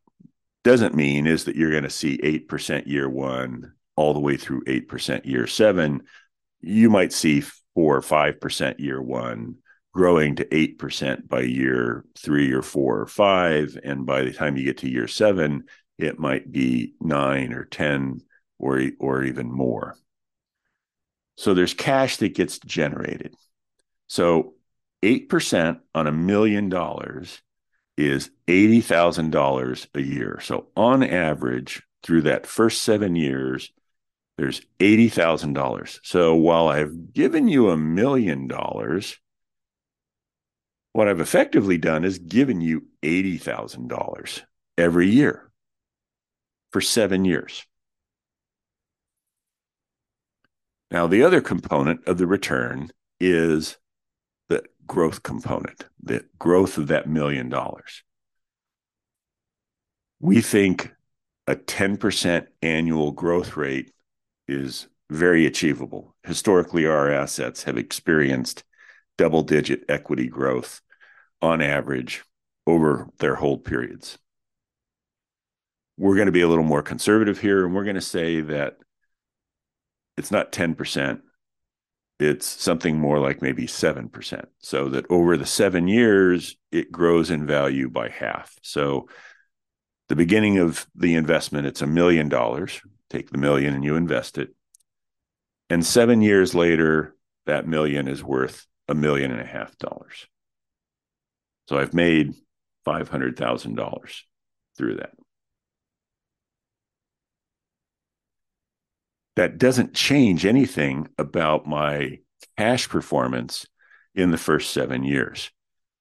doesn't 0.64 0.94
mean 0.94 1.26
is 1.26 1.44
that 1.44 1.56
you're 1.56 1.70
going 1.70 1.84
to 1.84 1.90
see 1.90 2.18
8% 2.18 2.86
year 2.86 3.08
one, 3.08 3.72
all 3.96 4.12
the 4.12 4.20
way 4.20 4.36
through 4.36 4.64
8% 4.64 5.24
year 5.24 5.46
seven, 5.46 6.02
you 6.60 6.90
might 6.90 7.12
see 7.12 7.42
four 7.74 7.96
or 7.96 8.00
5% 8.00 8.80
year 8.80 9.00
one, 9.00 9.56
growing 9.92 10.34
to 10.36 10.44
8% 10.46 11.28
by 11.28 11.42
year 11.42 12.04
three 12.18 12.50
or 12.50 12.62
four 12.62 13.00
or 13.00 13.06
five. 13.06 13.78
And 13.84 14.06
by 14.06 14.22
the 14.22 14.32
time 14.32 14.56
you 14.56 14.64
get 14.64 14.78
to 14.78 14.90
year 14.90 15.06
seven, 15.06 15.64
it 15.98 16.18
might 16.18 16.50
be 16.50 16.94
nine 17.00 17.52
or 17.52 17.64
10 17.66 18.22
or, 18.58 18.82
or 18.98 19.22
even 19.22 19.52
more. 19.52 19.96
So 21.36 21.54
there's 21.54 21.74
cash 21.74 22.16
that 22.18 22.34
gets 22.34 22.58
generated. 22.58 23.34
So 24.06 24.54
8% 25.02 25.80
on 25.94 26.06
a 26.06 26.12
million 26.12 26.68
dollars 26.68 27.40
is 27.96 28.30
$80,000 28.48 29.86
a 29.94 30.02
year. 30.02 30.40
So 30.42 30.66
on 30.76 31.02
average, 31.02 31.82
through 32.02 32.22
that 32.22 32.46
first 32.46 32.82
seven 32.82 33.16
years, 33.16 33.72
there's 34.36 34.62
$80,000. 34.80 36.00
So 36.02 36.34
while 36.34 36.68
I've 36.68 37.12
given 37.12 37.48
you 37.48 37.70
a 37.70 37.76
million 37.76 38.46
dollars, 38.46 39.16
what 40.92 41.08
I've 41.08 41.20
effectively 41.20 41.78
done 41.78 42.04
is 42.04 42.18
given 42.18 42.60
you 42.60 42.86
$80,000 43.02 44.42
every 44.76 45.08
year 45.08 45.50
for 46.72 46.80
seven 46.80 47.24
years. 47.24 47.64
Now, 50.90 51.06
the 51.06 51.24
other 51.24 51.40
component 51.40 52.06
of 52.06 52.18
the 52.18 52.26
return 52.26 52.90
is 53.18 53.76
growth 54.86 55.22
component, 55.22 55.86
the 56.02 56.24
growth 56.38 56.78
of 56.78 56.88
that 56.88 57.08
million 57.08 57.48
dollars. 57.48 58.02
We 60.20 60.40
think 60.40 60.92
a 61.46 61.56
10% 61.56 62.46
annual 62.62 63.12
growth 63.12 63.56
rate 63.56 63.92
is 64.48 64.88
very 65.10 65.46
achievable. 65.46 66.14
Historically, 66.24 66.86
our 66.86 67.10
assets 67.10 67.64
have 67.64 67.76
experienced 67.76 68.64
double 69.18 69.42
digit 69.42 69.84
equity 69.88 70.28
growth 70.28 70.80
on 71.42 71.60
average 71.60 72.24
over 72.66 73.08
their 73.18 73.34
hold 73.34 73.64
periods. 73.64 74.18
We're 75.96 76.16
going 76.16 76.26
to 76.26 76.32
be 76.32 76.40
a 76.40 76.48
little 76.48 76.64
more 76.64 76.82
conservative 76.82 77.38
here, 77.38 77.64
and 77.64 77.74
we're 77.74 77.84
going 77.84 77.94
to 77.94 78.00
say 78.00 78.40
that 78.40 78.78
it's 80.16 80.30
not 80.30 80.52
10%, 80.52 81.20
it's 82.18 82.46
something 82.46 82.98
more 82.98 83.18
like 83.18 83.42
maybe 83.42 83.66
7%. 83.66 84.44
So 84.60 84.88
that 84.90 85.06
over 85.10 85.36
the 85.36 85.46
seven 85.46 85.88
years, 85.88 86.56
it 86.70 86.92
grows 86.92 87.30
in 87.30 87.46
value 87.46 87.88
by 87.88 88.08
half. 88.08 88.56
So 88.62 89.08
the 90.08 90.16
beginning 90.16 90.58
of 90.58 90.86
the 90.94 91.14
investment, 91.14 91.66
it's 91.66 91.82
a 91.82 91.86
million 91.86 92.28
dollars. 92.28 92.80
Take 93.10 93.30
the 93.30 93.38
million 93.38 93.74
and 93.74 93.84
you 93.84 93.96
invest 93.96 94.38
it. 94.38 94.54
And 95.70 95.84
seven 95.84 96.22
years 96.22 96.54
later, 96.54 97.16
that 97.46 97.66
million 97.66 98.06
is 98.08 98.22
worth 98.22 98.66
a 98.88 98.94
million 98.94 99.30
and 99.30 99.40
a 99.40 99.46
half 99.46 99.76
dollars. 99.78 100.26
So 101.68 101.78
I've 101.78 101.94
made 101.94 102.34
$500,000 102.86 104.22
through 104.76 104.96
that. 104.96 105.12
That 109.36 109.58
doesn't 109.58 109.94
change 109.94 110.46
anything 110.46 111.08
about 111.18 111.66
my 111.66 112.18
cash 112.56 112.88
performance 112.88 113.66
in 114.14 114.30
the 114.30 114.38
first 114.38 114.70
seven 114.70 115.02
years. 115.02 115.50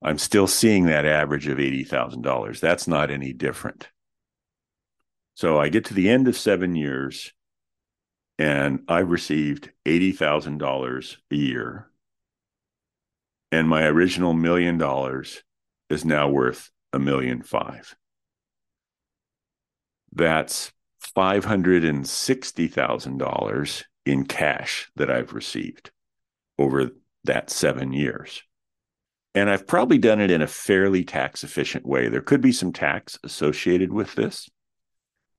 I'm 0.04 0.18
still 0.18 0.48
seeing 0.48 0.86
that 0.86 1.06
average 1.06 1.48
of 1.48 1.58
$80,000. 1.58 2.60
That's 2.60 2.88
not 2.88 3.10
any 3.10 3.34
different. 3.34 3.90
So 5.36 5.60
I 5.60 5.70
get 5.70 5.86
to 5.86 5.94
the 5.94 6.10
end 6.10 6.28
of 6.28 6.38
seven 6.38 6.76
years 6.76 7.34
and 8.38 8.82
I've 8.88 9.10
received 9.10 9.72
$80,000 9.86 11.18
a 11.32 11.36
year. 11.36 11.90
And 13.52 13.70
my 13.70 13.86
original 13.86 14.34
million 14.34 14.78
dollars 14.78 15.44
is 15.90 16.04
now 16.04 16.28
worth 16.28 16.72
a 16.92 17.00
million 17.00 17.42
five. 17.44 17.96
That's 20.12 20.72
$560,000 21.04 23.84
in 24.06 24.26
cash 24.26 24.92
that 24.96 25.10
I've 25.10 25.34
received 25.34 25.92
over 26.58 26.92
that 27.24 27.50
seven 27.50 27.94
years. 27.94 28.44
And 29.36 29.50
I've 29.50 29.66
probably 29.66 29.98
done 29.98 30.22
it 30.22 30.30
in 30.30 30.42
a 30.42 30.48
fairly 30.48 31.04
tax 31.04 31.44
efficient 31.44 31.86
way. 31.86 32.08
There 32.08 32.22
could 32.22 32.42
be 32.42 32.52
some 32.52 32.72
tax 32.72 33.18
associated 33.24 33.92
with 33.92 34.14
this. 34.16 34.50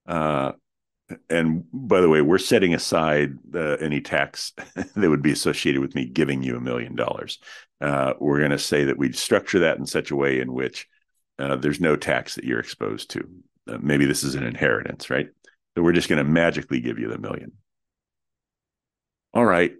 Uh, 0.07 0.53
and 1.31 1.65
by 1.73 2.01
the 2.01 2.09
way, 2.09 2.21
we're 2.21 2.39
setting 2.39 2.75
aside 2.75 3.39
uh, 3.55 3.77
any 3.77 4.01
tax 4.01 4.53
that 4.75 5.11
would 5.11 5.23
be 5.23 5.33
associated 5.33 5.81
with 5.81 5.95
me 5.95 6.07
giving 6.07 6.43
you 6.43 6.57
a 6.57 6.61
million 6.61 6.97
dollars. 6.97 7.39
Uh, 7.81 8.15
we're 8.19 8.39
going 8.39 8.51
to 8.51 8.59
say 8.59 8.85
that 8.85 8.99
we 8.99 9.13
structure 9.13 9.61
that 9.61 9.79
in 9.79 9.87
such 9.87 10.11
a 10.11 10.17
way 10.17 10.41
in 10.41 10.53
which 10.53 10.89
uh, 11.39 11.57
there's 11.57 11.81
no 11.81 11.97
tax 11.97 12.35
that 12.35 12.45
you're 12.45 12.61
exposed 12.61 13.11
to. 13.11 13.29
Uh, 13.69 13.79
maybe 13.81 14.07
this 14.07 14.25
is 14.25 14.35
an 14.35 14.45
inheritance, 14.45 15.11
right? 15.11 15.29
That 15.75 15.83
we're 15.83 15.93
just 15.93 16.09
going 16.09 16.25
to 16.25 16.31
magically 16.31 16.81
give 16.81 16.99
you 16.99 17.09
the 17.09 17.19
million. 17.19 17.53
All 19.33 19.45
right. 19.45 19.73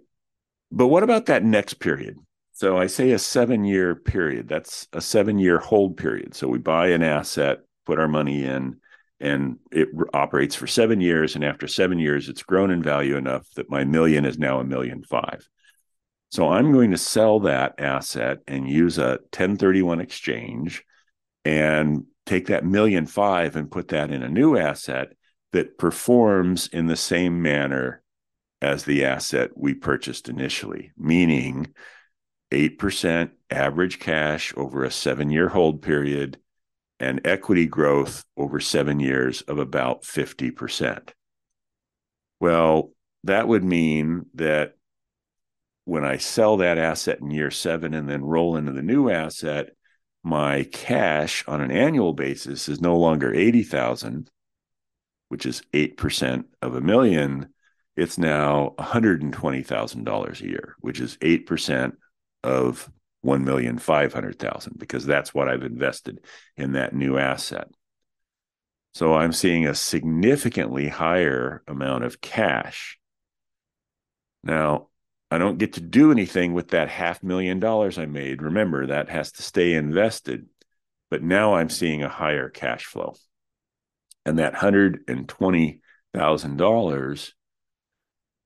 But 0.71 0.87
what 0.87 1.03
about 1.03 1.27
that 1.27 1.43
next 1.43 1.75
period? 1.75 2.17
So 2.51 2.77
I 2.77 2.87
say 2.87 3.11
a 3.11 3.19
seven 3.19 3.63
year 3.65 3.95
period. 3.95 4.47
That's 4.47 4.87
a 4.93 5.01
seven 5.01 5.39
year 5.39 5.59
hold 5.59 5.97
period. 5.97 6.35
So 6.35 6.47
we 6.47 6.57
buy 6.57 6.87
an 6.87 7.03
asset, 7.03 7.59
put 7.85 7.99
our 7.99 8.07
money 8.07 8.43
in, 8.43 8.77
and 9.19 9.57
it 9.71 9.89
operates 10.13 10.55
for 10.55 10.67
seven 10.67 11.01
years. 11.01 11.35
And 11.35 11.43
after 11.43 11.67
seven 11.67 11.99
years, 11.99 12.29
it's 12.29 12.43
grown 12.43 12.71
in 12.71 12.83
value 12.83 13.15
enough 13.15 13.47
that 13.55 13.69
my 13.69 13.83
million 13.83 14.25
is 14.25 14.37
now 14.37 14.59
a 14.59 14.65
million 14.65 15.03
five. 15.03 15.47
So 16.31 16.49
I'm 16.49 16.73
going 16.73 16.91
to 16.91 16.97
sell 16.97 17.41
that 17.41 17.75
asset 17.79 18.39
and 18.47 18.69
use 18.69 18.97
a 18.97 19.19
1031 19.31 20.01
exchange 20.01 20.83
and 21.45 22.05
take 22.25 22.47
that 22.47 22.65
million 22.65 23.05
five 23.05 23.55
and 23.55 23.71
put 23.71 23.89
that 23.89 24.11
in 24.11 24.23
a 24.23 24.29
new 24.29 24.57
asset 24.57 25.13
that 25.55 25.77
performs 25.77 26.67
in 26.67 26.87
the 26.87 26.97
same 26.97 27.41
manner 27.41 28.01
as 28.61 28.83
the 28.83 29.05
asset 29.05 29.51
we 29.55 29.73
purchased 29.73 30.27
initially, 30.27 30.91
meaning 30.97 31.73
8% 32.51 33.29
average 33.49 33.97
cash 33.97 34.53
over 34.57 34.83
a 34.83 34.91
seven 34.91 35.29
year 35.29 35.47
hold 35.47 35.81
period 35.81 36.37
and 36.99 37.25
equity 37.25 37.67
growth 37.67 38.25
over 38.35 38.59
seven 38.59 38.99
years 38.99 39.43
of 39.43 39.57
about 39.57 40.03
50%. 40.03 41.11
Well, 42.41 42.91
that 43.23 43.47
would 43.47 43.63
mean 43.63 44.25
that 44.33 44.75
when 45.85 46.03
I 46.03 46.17
sell 46.17 46.57
that 46.57 46.77
asset 46.77 47.21
in 47.21 47.31
year 47.31 47.49
seven 47.49 47.93
and 47.93 48.09
then 48.09 48.25
roll 48.25 48.57
into 48.57 48.73
the 48.73 48.81
new 48.81 49.09
asset, 49.09 49.69
my 50.21 50.63
cash 50.63 51.45
on 51.47 51.61
an 51.61 51.71
annual 51.71 52.11
basis 52.11 52.67
is 52.67 52.81
no 52.81 52.97
longer 52.97 53.33
80,000, 53.33 54.29
which 55.29 55.45
is 55.45 55.61
8% 55.73 56.45
of 56.61 56.75
a 56.75 56.81
million, 56.81 57.53
it's 57.95 58.17
now 58.17 58.75
$120,000 58.77 60.41
a 60.41 60.47
year, 60.47 60.75
which 60.79 60.99
is 60.99 61.17
8% 61.17 61.93
of 62.43 62.89
1,500,000 63.25 64.77
because 64.77 65.05
that's 65.05 65.33
what 65.33 65.47
I've 65.47 65.63
invested 65.63 66.23
in 66.57 66.73
that 66.73 66.93
new 66.93 67.17
asset. 67.17 67.67
So 68.93 69.15
I'm 69.15 69.33
seeing 69.33 69.65
a 69.67 69.75
significantly 69.75 70.87
higher 70.87 71.63
amount 71.67 72.05
of 72.05 72.21
cash. 72.21 72.97
Now, 74.43 74.87
I 75.31 75.37
don't 75.37 75.57
get 75.57 75.73
to 75.73 75.81
do 75.81 76.11
anything 76.11 76.53
with 76.53 76.69
that 76.69 76.87
half 76.87 77.23
million 77.23 77.59
dollars 77.59 77.97
I 77.97 78.05
made. 78.05 78.41
Remember, 78.41 78.85
that 78.85 79.09
has 79.09 79.31
to 79.33 79.41
stay 79.41 79.73
invested. 79.73 80.47
But 81.09 81.23
now 81.23 81.55
I'm 81.55 81.69
seeing 81.69 82.03
a 82.03 82.09
higher 82.09 82.49
cash 82.49 82.85
flow. 82.85 83.15
And 84.25 84.39
that 84.39 84.55
$120,000 84.55 87.31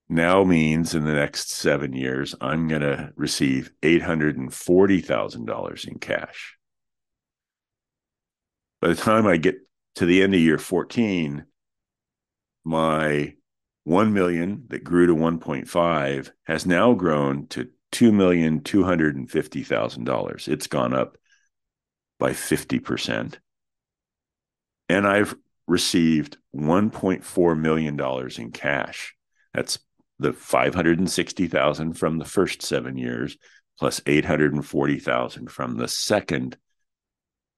now 0.10 0.44
means 0.44 0.94
in 0.96 1.06
the 1.06 1.14
next 1.14 1.52
seven 1.52 1.94
years, 1.94 2.36
I'm 2.42 2.68
going 2.68 2.82
to 2.82 3.14
receive 3.16 3.72
$840,000 3.82 5.88
in 5.88 6.00
cash. 6.00 6.58
By 8.82 8.90
the 8.90 8.96
time 8.96 9.26
I 9.28 9.38
get 9.38 9.60
to 9.96 10.06
the 10.06 10.22
end 10.24 10.34
of 10.34 10.40
year 10.40 10.58
14, 10.58 11.46
my 12.66 13.36
1 13.84 14.14
million 14.14 14.66
that 14.70 14.84
grew 14.84 15.06
to 15.08 15.16
1.5 15.16 16.32
has 16.46 16.66
now 16.66 16.94
grown 16.94 17.48
to 17.48 17.70
$2,250,000. 17.92 20.48
It's 20.48 20.68
gone 20.68 20.94
up 20.94 21.18
by 22.20 22.32
50%. 22.32 23.36
And 24.90 25.08
I've 25.08 25.36
received 25.70 26.38
$1.4 26.56 27.60
million 27.60 28.00
in 28.38 28.52
cash. 28.52 29.16
That's 29.54 29.80
the 30.18 30.34
560,000 30.34 31.94
from 31.94 32.18
the 32.18 32.26
first 32.26 32.62
7 32.62 32.98
years 32.98 33.38
plus 33.78 34.02
840,000 34.06 35.50
from 35.50 35.78
the 35.78 35.88
second 35.88 36.58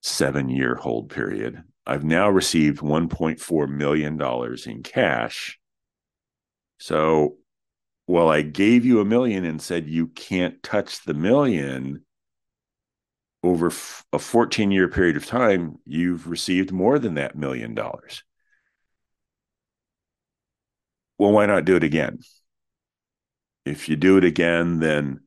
7-year 0.04 0.76
hold 0.76 1.10
period. 1.10 1.64
I've 1.88 2.04
now 2.04 2.30
received 2.30 2.80
$1.4 2.80 3.70
million 3.70 4.22
in 4.68 4.84
cash 4.84 5.60
So, 6.82 7.38
well, 8.08 8.30
I 8.30 8.42
gave 8.42 8.86
you 8.86 9.02
a 9.02 9.06
million 9.06 9.46
and 9.46 9.62
said 9.62 9.88
you 9.88 10.08
can't 10.08 10.64
touch 10.64 11.04
the 11.06 11.14
million 11.14 12.04
over 13.44 13.72
a 14.14 14.20
14 14.20 14.72
year 14.72 14.88
period 14.88 15.18
of 15.18 15.26
time, 15.26 15.80
you've 15.86 16.28
received 16.28 16.72
more 16.72 17.00
than 17.00 17.16
that 17.16 17.36
million 17.36 17.74
dollars. 17.74 18.24
Well, 21.18 21.32
why 21.32 21.46
not 21.46 21.66
do 21.66 21.76
it 21.76 21.84
again? 21.84 22.20
If 23.66 23.90
you 23.90 23.96
do 23.96 24.18
it 24.18 24.24
again, 24.24 24.80
then 24.80 25.22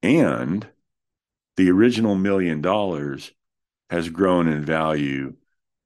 And 0.03 0.67
the 1.61 1.69
original 1.69 2.15
million 2.15 2.59
dollars 2.59 3.33
has 3.91 4.09
grown 4.09 4.47
in 4.47 4.65
value 4.65 5.35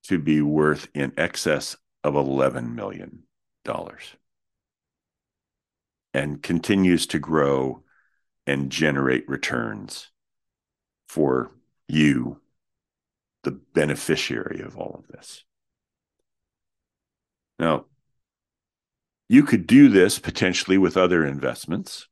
to 0.04 0.18
be 0.18 0.42
worth 0.42 0.88
in 0.94 1.12
excess 1.18 1.76
of 2.02 2.14
$11 2.14 2.74
million 2.74 3.24
and 6.14 6.42
continues 6.42 7.06
to 7.08 7.20
grow 7.20 7.84
and 8.48 8.72
generate 8.72 9.28
returns 9.28 10.12
for 11.10 11.52
you, 11.90 12.40
the 13.44 13.52
beneficiary 13.52 14.62
of 14.62 14.78
all 14.78 14.96
of 14.98 15.10
this. 15.10 15.44
Now, 17.60 17.88
you 19.28 19.44
could 19.44 19.68
do 19.68 19.90
this 19.90 20.20
potentially 20.20 20.78
with 20.78 20.96
other 20.96 21.26
investments 21.26 22.08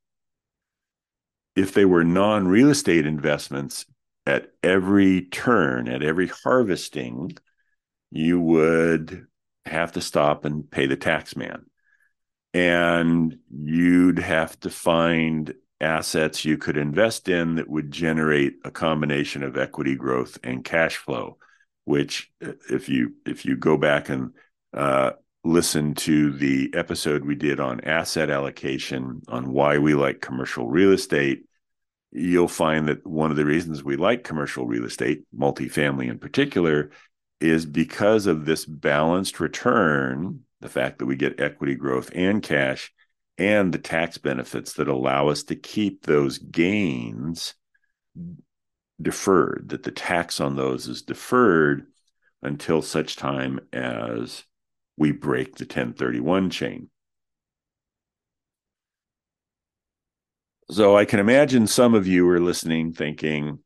if 1.55 1.73
they 1.73 1.85
were 1.85 2.03
non 2.03 2.47
real 2.47 2.69
estate 2.69 3.05
investments 3.05 3.85
at 4.25 4.51
every 4.63 5.21
turn, 5.23 5.87
at 5.87 6.03
every 6.03 6.27
harvesting, 6.27 7.37
you 8.11 8.39
would 8.39 9.27
have 9.65 9.91
to 9.93 10.01
stop 10.01 10.45
and 10.45 10.69
pay 10.69 10.85
the 10.85 10.95
tax 10.95 11.35
man. 11.35 11.65
And 12.53 13.37
you'd 13.49 14.19
have 14.19 14.59
to 14.61 14.69
find 14.69 15.53
assets 15.81 16.45
you 16.45 16.57
could 16.57 16.77
invest 16.77 17.27
in 17.27 17.55
that 17.55 17.69
would 17.69 17.91
generate 17.91 18.55
a 18.63 18.71
combination 18.71 19.43
of 19.43 19.57
equity 19.57 19.95
growth 19.95 20.37
and 20.43 20.63
cash 20.63 20.95
flow 20.95 21.37
which 21.85 22.31
if 22.69 22.87
you 22.89 23.13
if 23.25 23.45
you 23.45 23.55
go 23.55 23.77
back 23.77 24.09
and 24.09 24.31
uh, 24.73 25.11
listen 25.43 25.93
to 25.93 26.31
the 26.31 26.71
episode 26.73 27.25
we 27.25 27.35
did 27.35 27.59
on 27.59 27.81
asset 27.81 28.29
allocation 28.29 29.21
on 29.27 29.51
why 29.51 29.77
we 29.77 29.93
like 29.93 30.21
commercial 30.21 30.67
real 30.67 30.91
estate, 30.91 31.45
you'll 32.11 32.47
find 32.47 32.87
that 32.87 33.05
one 33.05 33.29
of 33.29 33.37
the 33.37 33.45
reasons 33.45 33.83
we 33.83 33.97
like 33.97 34.23
commercial 34.23 34.65
real 34.65 34.85
estate, 34.85 35.23
multifamily 35.37 36.09
in 36.09 36.17
particular, 36.17 36.91
is 37.41 37.65
because 37.65 38.25
of 38.25 38.45
this 38.45 38.65
balanced 38.65 39.39
return, 39.39 40.41
the 40.61 40.69
fact 40.69 40.99
that 40.99 41.07
we 41.07 41.15
get 41.15 41.41
equity 41.41 41.75
growth 41.75 42.09
and 42.15 42.41
cash, 42.41 42.93
and 43.37 43.73
the 43.73 43.79
tax 43.79 44.17
benefits 44.17 44.73
that 44.73 44.87
allow 44.87 45.27
us 45.27 45.43
to 45.43 45.55
keep 45.55 46.05
those 46.05 46.37
gains 46.37 47.55
deferred, 49.01 49.65
that 49.69 49.83
the 49.83 49.91
tax 49.91 50.39
on 50.39 50.55
those 50.55 50.87
is 50.87 51.01
deferred 51.01 51.87
until 52.41 52.81
such 52.81 53.17
time 53.17 53.59
as 53.73 54.45
we 54.97 55.11
break 55.11 55.55
the 55.55 55.65
1031 55.65 56.49
chain. 56.49 56.89
So 60.71 60.95
I 60.95 61.05
can 61.05 61.19
imagine 61.19 61.67
some 61.67 61.93
of 61.93 62.07
you 62.07 62.27
are 62.29 62.39
listening 62.39 62.93
thinking, 62.93 63.59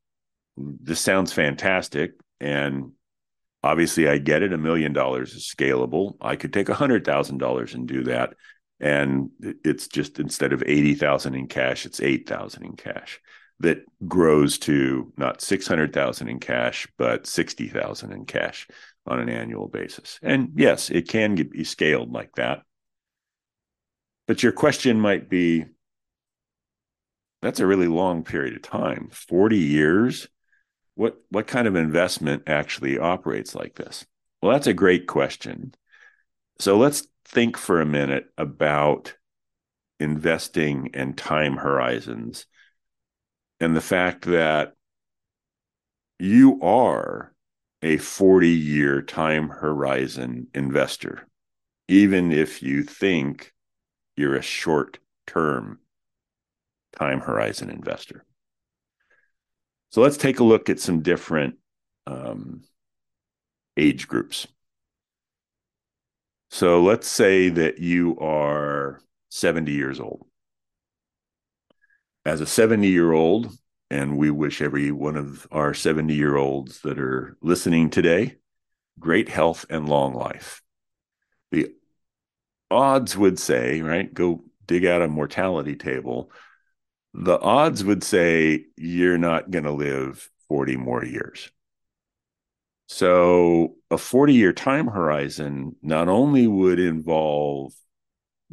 this 0.57 0.99
sounds 0.99 1.31
fantastic. 1.31 2.13
And 2.39 2.91
obviously, 3.63 4.07
I 4.07 4.17
get 4.17 4.41
it. 4.41 4.53
A 4.53 4.57
million 4.57 4.93
dollars 4.93 5.33
is 5.33 5.53
scalable. 5.55 6.15
I 6.21 6.35
could 6.35 6.53
take 6.53 6.69
a 6.69 6.73
hundred 6.73 7.05
thousand 7.05 7.37
dollars 7.37 7.73
and 7.73 7.87
do 7.87 8.03
that. 8.05 8.33
And 8.79 9.29
it's 9.41 9.87
just 9.87 10.19
instead 10.19 10.53
of 10.53 10.63
80,000 10.65 11.33
in 11.33 11.47
cash, 11.47 11.85
it's 11.85 12.01
8,000 12.01 12.63
in 12.63 12.75
cash 12.75 13.19
that 13.59 13.83
grows 14.07 14.59
to 14.59 15.11
not 15.17 15.41
600,000 15.41 16.27
in 16.27 16.39
cash, 16.39 16.87
but 16.97 17.25
60,000 17.25 18.11
in 18.11 18.25
cash 18.25 18.67
on 19.07 19.19
an 19.19 19.29
annual 19.29 19.67
basis. 19.67 20.19
And 20.21 20.51
yes, 20.55 20.89
it 20.89 21.07
can 21.07 21.35
be 21.35 21.63
scaled 21.63 22.11
like 22.11 22.33
that. 22.35 22.63
But 24.27 24.43
your 24.43 24.51
question 24.51 24.99
might 24.99 25.29
be 25.29 25.65
that's 27.41 27.59
a 27.59 27.67
really 27.67 27.87
long 27.87 28.23
period 28.23 28.55
of 28.55 28.61
time 28.61 29.09
40 29.11 29.57
years. 29.57 30.27
What, 30.95 31.17
what 31.29 31.47
kind 31.47 31.67
of 31.67 31.75
investment 31.75 32.43
actually 32.47 32.97
operates 32.97 33.53
like 33.53 33.75
this? 33.75 34.05
Well, 34.41 34.51
that's 34.51 34.67
a 34.67 34.73
great 34.73 35.07
question. 35.07 35.75
So 36.59 36.77
let's 36.77 37.07
think 37.25 37.55
for 37.55 37.79
a 37.79 37.85
minute 37.85 38.25
about 38.37 39.15
investing 39.99 40.89
and 40.93 41.17
time 41.17 41.57
horizons 41.57 42.47
and 43.59 43.75
the 43.75 43.81
fact 43.81 44.25
that 44.25 44.73
you 46.19 46.59
are 46.61 47.33
a 47.87 47.97
40 47.97 48.49
year 48.49 49.01
time 49.01 49.47
horizon 49.47 50.47
investor, 50.53 51.25
even 51.87 52.33
if 52.33 52.61
you 52.61 52.83
think 52.83 53.53
you're 54.17 54.35
a 54.35 54.41
short 54.41 54.99
term 55.25 55.79
time 56.99 57.21
horizon 57.21 57.69
investor. 57.69 58.25
So 59.91 60.01
let's 60.01 60.17
take 60.17 60.39
a 60.39 60.43
look 60.43 60.69
at 60.69 60.81
some 60.81 61.01
different 61.01 61.55
um, 62.05 62.63
age 63.77 64.09
groups. 64.09 64.47
So 66.49 66.83
let's 66.83 67.07
say 67.07 67.47
that 67.47 67.79
you 67.79 68.19
are 68.19 68.99
70 69.29 69.71
years 69.71 70.01
old. 70.01 70.27
As 72.25 72.41
a 72.41 72.45
70 72.45 72.89
year 72.89 73.13
old, 73.13 73.57
and 73.89 74.17
we 74.17 74.29
wish 74.31 74.61
every 74.61 74.91
one 74.91 75.15
of 75.15 75.47
our 75.51 75.73
70 75.73 76.13
year 76.13 76.35
olds 76.35 76.81
that 76.81 76.99
are 76.99 77.37
listening 77.41 77.89
today 77.89 78.37
great 78.99 79.29
health 79.29 79.65
and 79.69 79.87
long 79.87 80.13
life. 80.13 80.61
The 81.51 81.73
odds 82.71 83.15
would 83.15 83.39
say, 83.39 83.81
right? 83.81 84.11
Go 84.11 84.43
dig 84.65 84.85
out 84.85 85.01
a 85.01 85.07
mortality 85.07 85.75
table. 85.75 86.31
The 87.13 87.39
odds 87.39 87.83
would 87.83 88.03
say 88.03 88.65
you're 88.75 89.17
not 89.17 89.51
going 89.51 89.65
to 89.65 89.71
live 89.71 90.29
40 90.49 90.77
more 90.77 91.03
years. 91.03 91.51
So 92.87 93.75
a 93.91 93.97
40 93.97 94.33
year 94.33 94.53
time 94.53 94.87
horizon 94.87 95.75
not 95.81 96.07
only 96.07 96.47
would 96.47 96.79
involve 96.79 97.73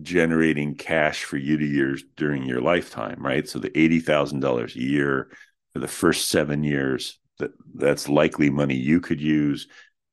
generating 0.02 0.74
cash 0.74 1.24
for 1.24 1.36
you 1.36 1.56
to 1.56 1.64
years 1.64 2.04
during 2.16 2.44
your 2.44 2.60
lifetime, 2.60 3.16
right? 3.20 3.48
So 3.48 3.58
the 3.58 3.70
$80,000 3.70 4.74
a 4.74 4.80
year 4.80 5.30
for 5.72 5.78
the 5.78 5.88
first 5.88 6.28
seven 6.28 6.64
years, 6.64 7.18
that 7.38 7.52
that's 7.74 8.08
likely 8.08 8.50
money 8.50 8.76
you 8.76 9.00
could 9.00 9.20
use. 9.20 9.68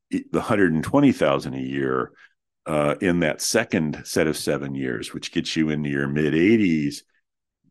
The 0.10 0.24
120,000 0.32 1.54
a 1.54 1.60
year 1.60 2.12
uh, 2.66 2.96
in 3.02 3.22
that 3.22 3.42
second 3.42 4.02
set 4.06 4.28
of 4.28 4.38
seven 4.38 4.76
years, 4.76 5.14
which 5.14 5.32
gets 5.32 5.56
you 5.56 5.70
into 5.70 5.90
your 5.90 6.08
mid 6.08 6.34
80s, 6.34 6.98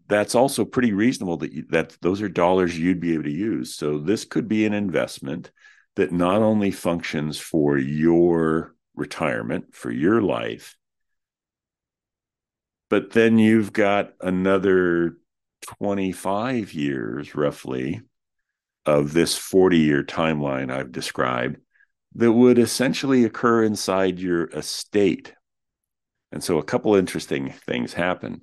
that's 0.08 0.34
also 0.34 0.64
pretty 0.64 0.92
reasonable 0.92 1.36
that 1.38 1.52
you, 1.52 1.64
that 1.70 1.96
those 2.00 2.20
are 2.20 2.28
dollars 2.28 2.76
you'd 2.76 3.00
be 3.00 3.14
able 3.14 3.24
to 3.24 3.30
use. 3.30 3.76
So 3.76 3.98
this 3.98 4.24
could 4.24 4.48
be 4.48 4.66
an 4.66 4.72
investment 4.72 5.52
that 5.96 6.12
not 6.12 6.42
only 6.42 6.72
functions 6.72 7.38
for 7.38 7.78
your 7.78 8.74
retirement, 8.94 9.74
for 9.74 9.90
your 9.90 10.20
life, 10.22 10.76
but 12.90 13.12
then 13.12 13.38
you've 13.38 13.72
got 13.72 14.12
another 14.20 15.16
25 15.78 16.74
years 16.74 17.34
roughly 17.34 18.02
of 18.84 19.12
this 19.12 19.36
40 19.36 19.78
year 19.78 20.02
timeline 20.02 20.72
I've 20.72 20.92
described 20.92 21.58
that 22.16 22.32
would 22.32 22.58
essentially 22.58 23.24
occur 23.24 23.62
inside 23.62 24.18
your 24.18 24.46
estate. 24.46 25.32
And 26.32 26.42
so 26.42 26.58
a 26.58 26.64
couple 26.64 26.96
interesting 26.96 27.52
things 27.66 27.92
happen. 27.92 28.42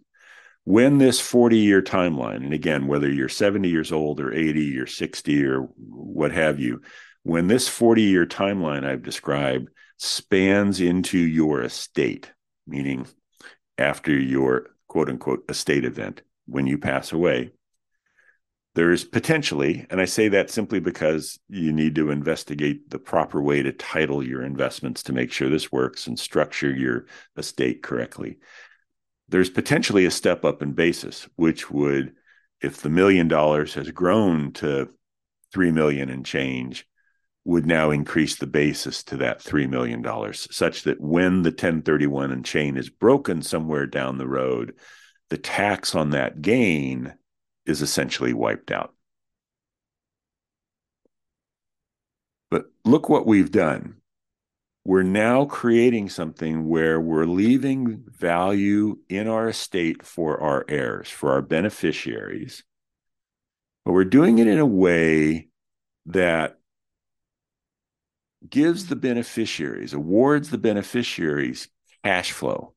When 0.64 0.98
this 0.98 1.20
40 1.20 1.58
year 1.58 1.82
timeline, 1.82 2.38
and 2.38 2.54
again, 2.54 2.88
whether 2.88 3.12
you're 3.12 3.30
70 3.30 3.70
years 3.70 3.92
old 3.92 4.20
or 4.20 4.34
80 4.34 4.78
or 4.80 4.88
60 4.88 5.46
or 5.46 5.62
what 5.78 6.32
have 6.32 6.60
you, 6.60 6.82
when 7.24 7.48
this 7.48 7.68
40 7.68 8.04
year 8.04 8.26
timeline 8.26 8.86
I've 8.86 9.04
described 9.04 9.70
spans 9.98 10.80
into 10.80 11.18
your 11.18 11.62
estate, 11.62 12.32
meaning 12.66 13.08
after 13.78 14.12
your 14.12 14.68
quote 14.88 15.10
unquote 15.10 15.44
estate 15.50 15.86
event, 15.86 16.22
when 16.46 16.68
you 16.68 16.78
pass 16.78 17.12
away, 17.12 17.52
there's 18.78 19.04
potentially, 19.04 19.88
and 19.90 20.00
I 20.00 20.06
say 20.06 20.28
that 20.28 20.52
simply 20.52 20.80
because 20.80 21.40
you 21.50 21.74
need 21.74 21.96
to 21.96 22.12
investigate 22.12 22.92
the 22.92 23.00
proper 23.00 23.42
way 23.42 23.64
to 23.64 23.72
title 23.72 24.22
your 24.22 24.44
investments 24.44 25.02
to 25.04 25.14
make 25.14 25.32
sure 25.32 25.50
this 25.50 25.72
works 25.72 26.06
and 26.06 26.20
structure 26.20 26.70
your 26.70 27.08
estate 27.36 27.82
correctly. 27.82 28.38
There's 29.30 29.50
potentially 29.50 30.06
a 30.06 30.12
step 30.12 30.46
up 30.46 30.62
in 30.62 30.74
basis, 30.74 31.28
which 31.38 31.72
would, 31.72 32.14
if 32.62 32.78
the 32.78 32.90
million 32.90 33.28
dollars 33.28 33.74
has 33.74 33.90
grown 33.90 34.54
to 34.54 34.90
three 35.52 35.72
million 35.72 36.10
and 36.12 36.24
change, 36.24 36.88
would 37.48 37.66
now 37.66 37.92
increase 37.92 38.36
the 38.36 38.46
basis 38.46 39.04
to 39.04 39.16
that 39.16 39.40
$3 39.40 39.70
million, 39.70 40.04
such 40.34 40.84
that 40.84 41.00
when 41.00 41.44
the 41.44 41.50
1031 41.50 42.30
and 42.30 42.44
chain 42.44 42.76
is 42.76 42.90
broken 42.90 43.42
somewhere 43.42 43.88
down 43.88 44.18
the 44.18 44.28
road, 44.28 44.74
the 45.30 45.38
tax 45.38 45.96
on 45.96 46.10
that 46.10 46.42
gain 46.42 47.14
is 47.66 47.82
essentially 47.82 48.34
wiped 48.34 48.70
out. 48.70 48.94
But 52.52 52.66
look 52.84 53.08
what 53.08 53.26
we've 53.26 53.50
done. 53.50 53.96
We're 54.84 55.04
now 55.04 55.46
creating 55.46 56.10
something 56.10 56.68
where 56.68 57.00
we're 57.00 57.26
leaving 57.26 58.04
value 58.10 58.98
in 59.08 59.30
our 59.30 59.48
estate 59.48 60.04
for 60.04 60.42
our 60.42 60.66
heirs, 60.68 61.10
for 61.10 61.32
our 61.32 61.42
beneficiaries. 61.42 62.66
But 63.86 63.94
we're 63.94 64.04
doing 64.04 64.40
it 64.40 64.48
in 64.48 64.60
a 64.60 64.66
way 64.66 65.48
that 66.08 66.58
gives 68.48 68.88
the 68.88 68.96
beneficiaries, 68.96 69.94
awards 69.94 70.50
the 70.50 70.58
beneficiaries 70.58 71.68
cash 72.04 72.32
flow, 72.32 72.74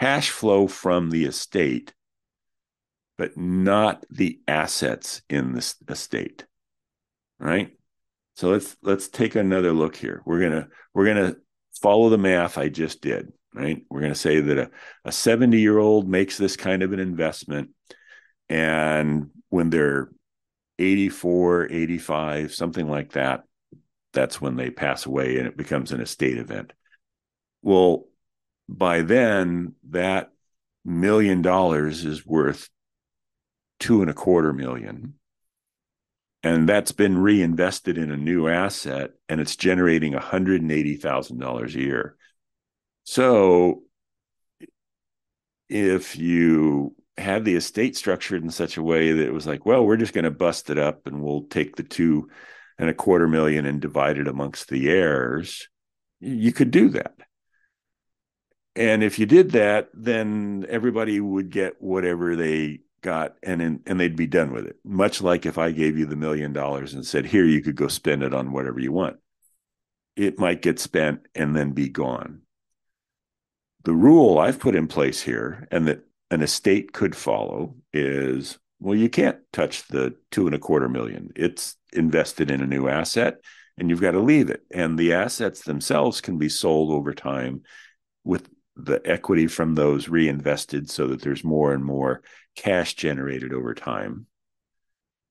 cash 0.00 0.30
flow 0.30 0.66
from 0.66 1.10
the 1.10 1.24
estate, 1.24 1.92
but 3.18 3.36
not 3.36 4.04
the 4.10 4.40
assets 4.48 5.22
in 5.28 5.52
the 5.52 5.74
estate. 5.88 6.46
Right. 7.38 7.72
So 8.36 8.50
let's 8.50 8.76
let's 8.82 9.08
take 9.08 9.34
another 9.34 9.72
look 9.72 9.96
here. 9.96 10.22
We're 10.24 10.40
gonna 10.40 10.68
we're 10.94 11.06
gonna 11.06 11.36
follow 11.80 12.08
the 12.08 12.18
math 12.18 12.56
I 12.58 12.68
just 12.68 13.02
did. 13.02 13.32
Right. 13.54 13.84
We're 13.90 14.00
gonna 14.00 14.14
say 14.14 14.40
that 14.40 14.58
a, 14.58 14.70
a 15.04 15.12
70 15.12 15.60
year 15.60 15.78
old 15.78 16.08
makes 16.08 16.38
this 16.38 16.56
kind 16.56 16.82
of 16.82 16.92
an 16.92 17.00
investment. 17.00 17.70
And 18.48 19.30
when 19.50 19.70
they're 19.70 20.10
84, 20.78 21.70
85, 21.70 22.54
something 22.54 22.88
like 22.88 23.12
that, 23.12 23.44
that's 24.12 24.40
when 24.40 24.56
they 24.56 24.70
pass 24.70 25.06
away 25.06 25.38
and 25.38 25.46
it 25.46 25.56
becomes 25.56 25.92
an 25.92 26.00
estate 26.00 26.38
event. 26.38 26.72
Well, 27.62 28.06
by 28.68 29.02
then, 29.02 29.74
that 29.90 30.32
million 30.84 31.42
dollars 31.42 32.04
is 32.04 32.26
worth 32.26 32.68
two 33.78 34.00
and 34.00 34.10
a 34.10 34.14
quarter 34.14 34.52
million. 34.52 35.14
And 36.44 36.68
that's 36.68 36.92
been 36.92 37.18
reinvested 37.18 37.98
in 37.98 38.10
a 38.10 38.16
new 38.16 38.48
asset 38.48 39.10
and 39.28 39.40
it's 39.40 39.54
generating 39.54 40.12
$180,000 40.12 41.74
a 41.74 41.78
year. 41.78 42.16
So 43.04 43.82
if 45.68 46.16
you 46.16 46.96
had 47.16 47.44
the 47.44 47.54
estate 47.54 47.96
structured 47.96 48.42
in 48.42 48.50
such 48.50 48.76
a 48.76 48.82
way 48.82 49.12
that 49.12 49.26
it 49.26 49.32
was 49.32 49.46
like, 49.46 49.64
well, 49.66 49.84
we're 49.84 49.96
just 49.96 50.14
going 50.14 50.24
to 50.24 50.30
bust 50.30 50.70
it 50.70 50.78
up 50.78 51.06
and 51.06 51.22
we'll 51.22 51.44
take 51.44 51.76
the 51.76 51.82
two 51.82 52.28
and 52.82 52.90
a 52.90 52.94
quarter 52.94 53.28
million 53.28 53.64
and 53.64 53.80
divide 53.80 54.18
it 54.18 54.26
amongst 54.26 54.68
the 54.68 54.90
heirs, 54.90 55.68
you 56.18 56.50
could 56.52 56.72
do 56.72 56.88
that. 56.88 57.14
And 58.74 59.04
if 59.04 59.20
you 59.20 59.26
did 59.26 59.52
that, 59.52 59.90
then 59.94 60.66
everybody 60.68 61.20
would 61.20 61.50
get 61.50 61.80
whatever 61.80 62.34
they 62.34 62.80
got 63.00 63.36
and 63.40 63.80
and 63.86 64.00
they'd 64.00 64.16
be 64.16 64.26
done 64.26 64.52
with 64.52 64.66
it. 64.66 64.78
Much 64.84 65.22
like 65.22 65.46
if 65.46 65.58
I 65.58 65.70
gave 65.70 65.96
you 65.96 66.06
the 66.06 66.16
million 66.16 66.52
dollars 66.52 66.92
and 66.92 67.06
said, 67.06 67.24
"Here, 67.24 67.44
you 67.44 67.62
could 67.62 67.76
go 67.76 67.86
spend 67.86 68.24
it 68.24 68.34
on 68.34 68.50
whatever 68.50 68.80
you 68.80 68.90
want." 68.90 69.18
It 70.16 70.40
might 70.40 70.60
get 70.60 70.80
spent 70.80 71.28
and 71.36 71.54
then 71.54 71.70
be 71.70 71.88
gone. 71.88 72.42
The 73.84 73.94
rule 73.94 74.40
I've 74.40 74.58
put 74.58 74.74
in 74.74 74.88
place 74.88 75.22
here 75.22 75.68
and 75.70 75.86
that 75.86 76.04
an 76.32 76.42
estate 76.42 76.92
could 76.92 77.14
follow 77.14 77.76
is 77.92 78.58
well, 78.82 78.98
you 78.98 79.08
can't 79.08 79.38
touch 79.52 79.86
the 79.86 80.16
two 80.32 80.46
and 80.46 80.54
a 80.56 80.58
quarter 80.58 80.88
million. 80.88 81.30
It's 81.36 81.76
invested 81.92 82.50
in 82.50 82.60
a 82.60 82.66
new 82.66 82.88
asset 82.88 83.36
and 83.78 83.88
you've 83.88 84.00
got 84.00 84.12
to 84.12 84.20
leave 84.20 84.50
it. 84.50 84.62
And 84.72 84.98
the 84.98 85.14
assets 85.14 85.62
themselves 85.62 86.20
can 86.20 86.36
be 86.36 86.48
sold 86.48 86.90
over 86.90 87.14
time 87.14 87.62
with 88.24 88.48
the 88.74 89.00
equity 89.04 89.46
from 89.46 89.74
those 89.74 90.08
reinvested 90.08 90.90
so 90.90 91.06
that 91.08 91.22
there's 91.22 91.44
more 91.44 91.72
and 91.72 91.84
more 91.84 92.22
cash 92.56 92.94
generated 92.94 93.52
over 93.52 93.72
time. 93.72 94.26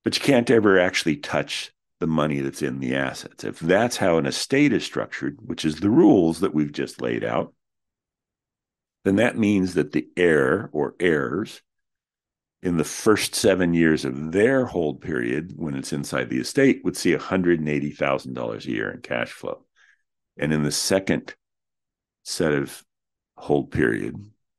But 0.04 0.18
you 0.18 0.24
can't 0.24 0.50
ever 0.50 0.80
actually 0.80 1.18
touch 1.18 1.74
the 2.00 2.08
money 2.08 2.40
that's 2.40 2.62
in 2.62 2.80
the 2.80 2.96
assets. 2.96 3.44
If 3.44 3.60
that's 3.60 3.98
how 3.98 4.18
an 4.18 4.26
estate 4.26 4.72
is 4.72 4.86
structured, 4.86 5.38
which 5.42 5.66
is 5.66 5.76
the 5.76 5.90
rules 5.90 6.40
that 6.40 6.54
we've 6.54 6.72
just 6.72 7.02
laid 7.02 7.24
out, 7.24 7.54
then 9.04 9.18
that 9.18 9.38
means 9.38 9.74
that 9.74 9.92
the 9.92 10.08
heir 10.16 10.70
or 10.72 10.96
heirs 11.00 11.62
in 12.64 12.78
the 12.78 12.84
first 12.84 13.34
seven 13.34 13.74
years 13.74 14.06
of 14.06 14.32
their 14.32 14.66
hold 14.66 15.02
period, 15.02 15.54
when 15.56 15.76
it's 15.76 15.94
inside 15.94 16.30
the 16.30 16.40
estate, 16.40 16.82
would 16.84 16.96
see 16.96 17.16
$180,000 17.16 18.66
a 18.66 18.70
year 18.70 18.92
in 18.92 19.02
cash 19.02 19.32
flow. 19.32 19.66
And 20.38 20.54
in 20.54 20.64
the 20.64 20.72
second 20.72 21.36
set 22.24 22.54
of 22.54 22.84
hold 23.36 23.72
period, 23.72 24.16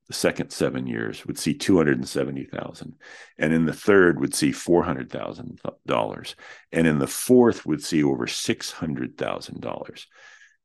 the 0.08 0.14
second 0.14 0.50
seven 0.50 0.86
years 0.86 1.24
would 1.24 1.38
see 1.38 1.54
270,000. 1.54 2.94
And 3.38 3.52
in 3.52 3.66
the 3.66 3.72
third 3.72 4.18
would 4.20 4.34
see 4.34 4.50
$400,000. 4.50 6.34
And 6.72 6.86
in 6.86 6.98
the 6.98 7.06
fourth 7.06 7.64
would 7.64 7.82
see 7.82 8.02
over 8.02 8.26
$600,000. 8.26 10.06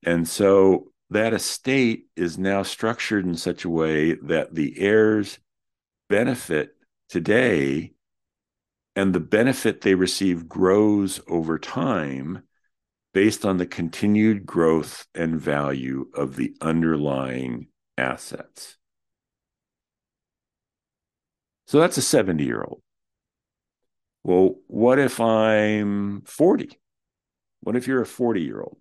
And 0.03 0.27
so 0.27 0.91
that 1.11 1.33
estate 1.33 2.07
is 2.15 2.37
now 2.37 2.63
structured 2.63 3.25
in 3.25 3.35
such 3.35 3.63
a 3.63 3.69
way 3.69 4.15
that 4.15 4.55
the 4.55 4.79
heirs 4.79 5.39
benefit 6.09 6.76
today 7.09 7.93
and 8.95 9.13
the 9.13 9.19
benefit 9.19 9.81
they 9.81 9.95
receive 9.95 10.49
grows 10.49 11.21
over 11.27 11.59
time 11.59 12.43
based 13.13 13.45
on 13.45 13.57
the 13.57 13.65
continued 13.65 14.45
growth 14.45 15.05
and 15.15 15.39
value 15.39 16.07
of 16.13 16.35
the 16.35 16.55
underlying 16.61 17.67
assets. 17.97 18.77
So 21.67 21.79
that's 21.79 21.97
a 21.97 22.01
70 22.01 22.43
year 22.43 22.63
old. 22.63 22.81
Well, 24.23 24.55
what 24.67 24.99
if 24.99 25.19
I'm 25.19 26.21
40? 26.21 26.79
What 27.61 27.75
if 27.75 27.87
you're 27.87 28.01
a 28.01 28.05
40 28.05 28.41
year 28.41 28.61
old? 28.61 28.77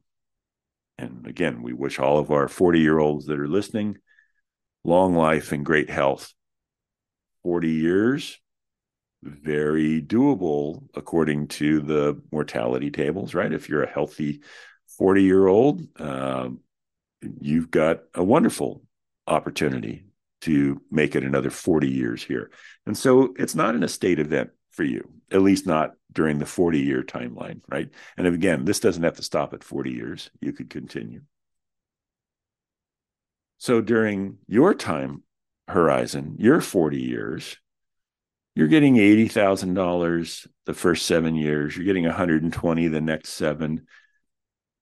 And 0.99 1.27
again, 1.27 1.63
we 1.63 1.73
wish 1.73 1.99
all 1.99 2.19
of 2.19 2.31
our 2.31 2.49
40 2.49 2.81
year 2.81 2.99
olds 2.99 3.27
that 3.27 3.39
are 3.39 3.49
listening 3.49 3.99
long 4.85 5.15
life 5.15 5.53
and 5.53 5.65
great 5.65 5.91
health 5.91 6.33
40 7.47 7.71
years, 7.71 8.41
very 9.23 10.03
doable 10.03 10.83
according 10.97 11.47
to 11.47 11.79
the 11.79 12.21
mortality 12.33 12.91
tables, 12.91 13.35
right? 13.35 13.53
If 13.53 13.69
you're 13.69 13.85
a 13.85 13.89
healthy 13.89 14.41
40 14.99 15.23
year 15.23 15.47
old, 15.47 15.87
uh, 15.97 16.49
you've 17.41 17.71
got 17.71 18.01
a 18.17 18.25
wonderful 18.25 18.83
opportunity 19.29 20.07
to 20.41 20.83
make 20.91 21.15
it 21.15 21.23
another 21.23 21.51
40 21.51 21.89
years 21.89 22.21
here. 22.21 22.51
And 22.85 22.99
so 22.99 23.33
it's 23.39 23.55
not 23.55 23.77
an 23.77 23.85
estate 23.85 24.19
event 24.19 24.51
for 24.73 24.83
you, 24.83 25.09
at 25.31 25.41
least 25.41 25.69
not 25.69 25.93
during 26.11 26.41
the 26.41 26.47
40 26.47 26.81
year 26.81 27.05
timeline, 27.05 27.61
right? 27.69 27.89
And 28.17 28.27
again, 28.27 28.65
this 28.65 28.81
doesn't 28.81 29.05
have 29.05 29.19
to 29.19 29.23
stop 29.23 29.55
at 29.55 29.63
40 29.63 29.93
years. 29.93 30.31
You 30.41 30.53
could 30.53 30.69
continue. 30.69 31.21
So 33.59 33.81
during 33.81 34.39
your 34.49 34.75
time 34.75 35.23
horizon, 35.69 36.37
your 36.39 36.61
40 36.61 37.01
years, 37.01 37.57
you're 38.55 38.69
getting 38.69 38.95
$80,000 38.95 40.47
the 40.65 40.75
first 40.75 41.07
seven 41.07 41.35
years, 41.35 41.77
you're 41.77 41.85
getting 41.85 42.05
120 42.05 42.89
the 42.89 43.01
next 43.01 43.31
seven. 43.31 43.87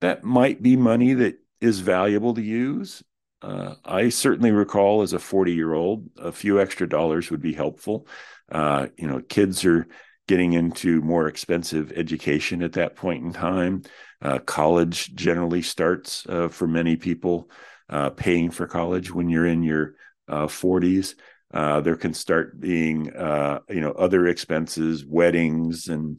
That 0.00 0.24
might 0.24 0.62
be 0.62 0.76
money 0.76 1.14
that 1.14 1.38
is 1.60 1.80
valuable 1.80 2.34
to 2.34 2.42
use. 2.42 3.02
Uh, 3.42 3.74
I 3.84 4.08
certainly 4.08 4.52
recall 4.52 5.02
as 5.02 5.12
a 5.12 5.18
40 5.18 5.52
year 5.52 5.74
old, 5.74 6.08
a 6.16 6.32
few 6.32 6.60
extra 6.60 6.88
dollars 6.88 7.30
would 7.30 7.42
be 7.42 7.52
helpful. 7.52 8.06
Uh, 8.50 8.88
you 8.96 9.06
know, 9.06 9.20
kids 9.20 9.64
are 9.64 9.86
getting 10.26 10.54
into 10.54 11.00
more 11.02 11.28
expensive 11.28 11.92
education 11.92 12.62
at 12.62 12.72
that 12.74 12.96
point 12.96 13.24
in 13.24 13.32
time. 13.32 13.82
Uh, 14.22 14.38
college 14.38 15.14
generally 15.14 15.60
starts 15.60 16.26
uh, 16.28 16.48
for 16.48 16.66
many 16.66 16.96
people 16.96 17.50
uh, 17.90 18.10
paying 18.10 18.50
for 18.50 18.66
college 18.66 19.12
when 19.12 19.28
you're 19.28 19.46
in 19.46 19.62
your 19.62 19.94
40s. 20.28 21.14
Uh, 21.52 21.80
there 21.80 21.96
can 21.96 22.14
start 22.14 22.60
being, 22.60 23.06
you 23.06 23.80
know, 23.80 23.92
other 23.96 24.26
expenses, 24.26 25.04
weddings, 25.06 25.88
and 25.88 26.18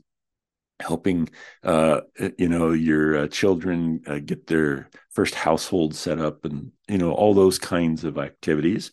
helping 0.80 1.30
uh, 1.64 2.02
you 2.38 2.50
know 2.50 2.72
your 2.72 3.18
uh, 3.18 3.28
children 3.28 4.02
uh, 4.08 4.20
get 4.20 4.48
their 4.48 4.90
first 5.12 5.36
household 5.36 5.96
set 5.96 6.20
up 6.20 6.44
and 6.46 6.72
you 6.88 6.98
know 6.98 7.12
all 7.12 7.34
those 7.34 7.60
kinds 7.60 8.04
of 8.04 8.18
activities. 8.18 8.92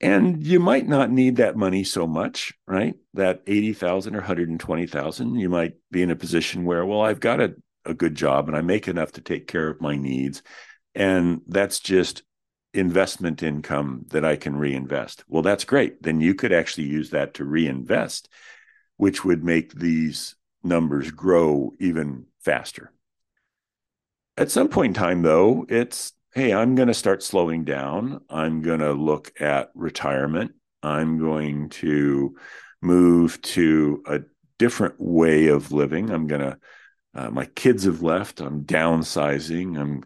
And 0.00 0.46
you 0.46 0.60
might 0.60 0.86
not 0.86 1.10
need 1.10 1.36
that 1.36 1.56
money 1.56 1.82
so 1.82 2.06
much 2.06 2.52
right? 2.66 2.94
That 3.14 3.42
80,000 3.46 4.14
or 4.14 4.18
120,000 4.18 5.34
you 5.34 5.48
might 5.48 5.74
be 5.90 6.02
in 6.02 6.10
a 6.10 6.16
position 6.16 6.64
where 6.64 6.86
well 6.86 7.00
I've 7.00 7.20
got 7.20 7.40
a, 7.40 7.54
a 7.84 7.94
good 7.94 8.14
job 8.14 8.48
and 8.48 8.56
I 8.56 8.60
make 8.60 8.86
enough 8.86 9.12
to 9.12 9.20
take 9.20 9.48
care 9.48 9.68
of 9.68 9.80
my 9.80 9.96
needs. 9.96 10.42
And 10.94 11.40
that's 11.48 11.80
just 11.80 12.22
investment 12.74 13.42
income 13.42 14.04
that 14.08 14.24
I 14.24 14.36
can 14.36 14.56
reinvest 14.56 15.24
well 15.28 15.42
that's 15.42 15.64
great 15.64 16.02
then 16.02 16.20
you 16.20 16.34
could 16.34 16.52
actually 16.52 16.86
use 16.86 17.10
that 17.10 17.34
to 17.34 17.44
reinvest 17.44 18.28
which 18.98 19.24
would 19.24 19.42
make 19.42 19.72
these 19.72 20.34
numbers 20.62 21.10
grow 21.10 21.72
even 21.80 22.26
faster. 22.40 22.92
At 24.36 24.50
some 24.50 24.68
point 24.68 24.90
in 24.90 25.02
time, 25.02 25.22
though, 25.22 25.66
it's 25.68 26.12
hey, 26.34 26.52
I'm 26.52 26.74
going 26.74 26.88
to 26.88 26.94
start 26.94 27.22
slowing 27.22 27.64
down. 27.64 28.20
I'm 28.28 28.60
going 28.60 28.80
to 28.80 28.92
look 28.92 29.32
at 29.40 29.70
retirement. 29.74 30.52
I'm 30.82 31.18
going 31.18 31.70
to 31.70 32.36
move 32.82 33.40
to 33.42 34.02
a 34.06 34.20
different 34.58 34.96
way 34.98 35.46
of 35.46 35.72
living. 35.72 36.10
I'm 36.10 36.26
going 36.26 36.42
to, 36.42 36.58
uh, 37.14 37.30
my 37.30 37.46
kids 37.46 37.84
have 37.84 38.02
left. 38.02 38.40
I'm 38.40 38.64
downsizing. 38.64 39.78
I'm 39.78 40.04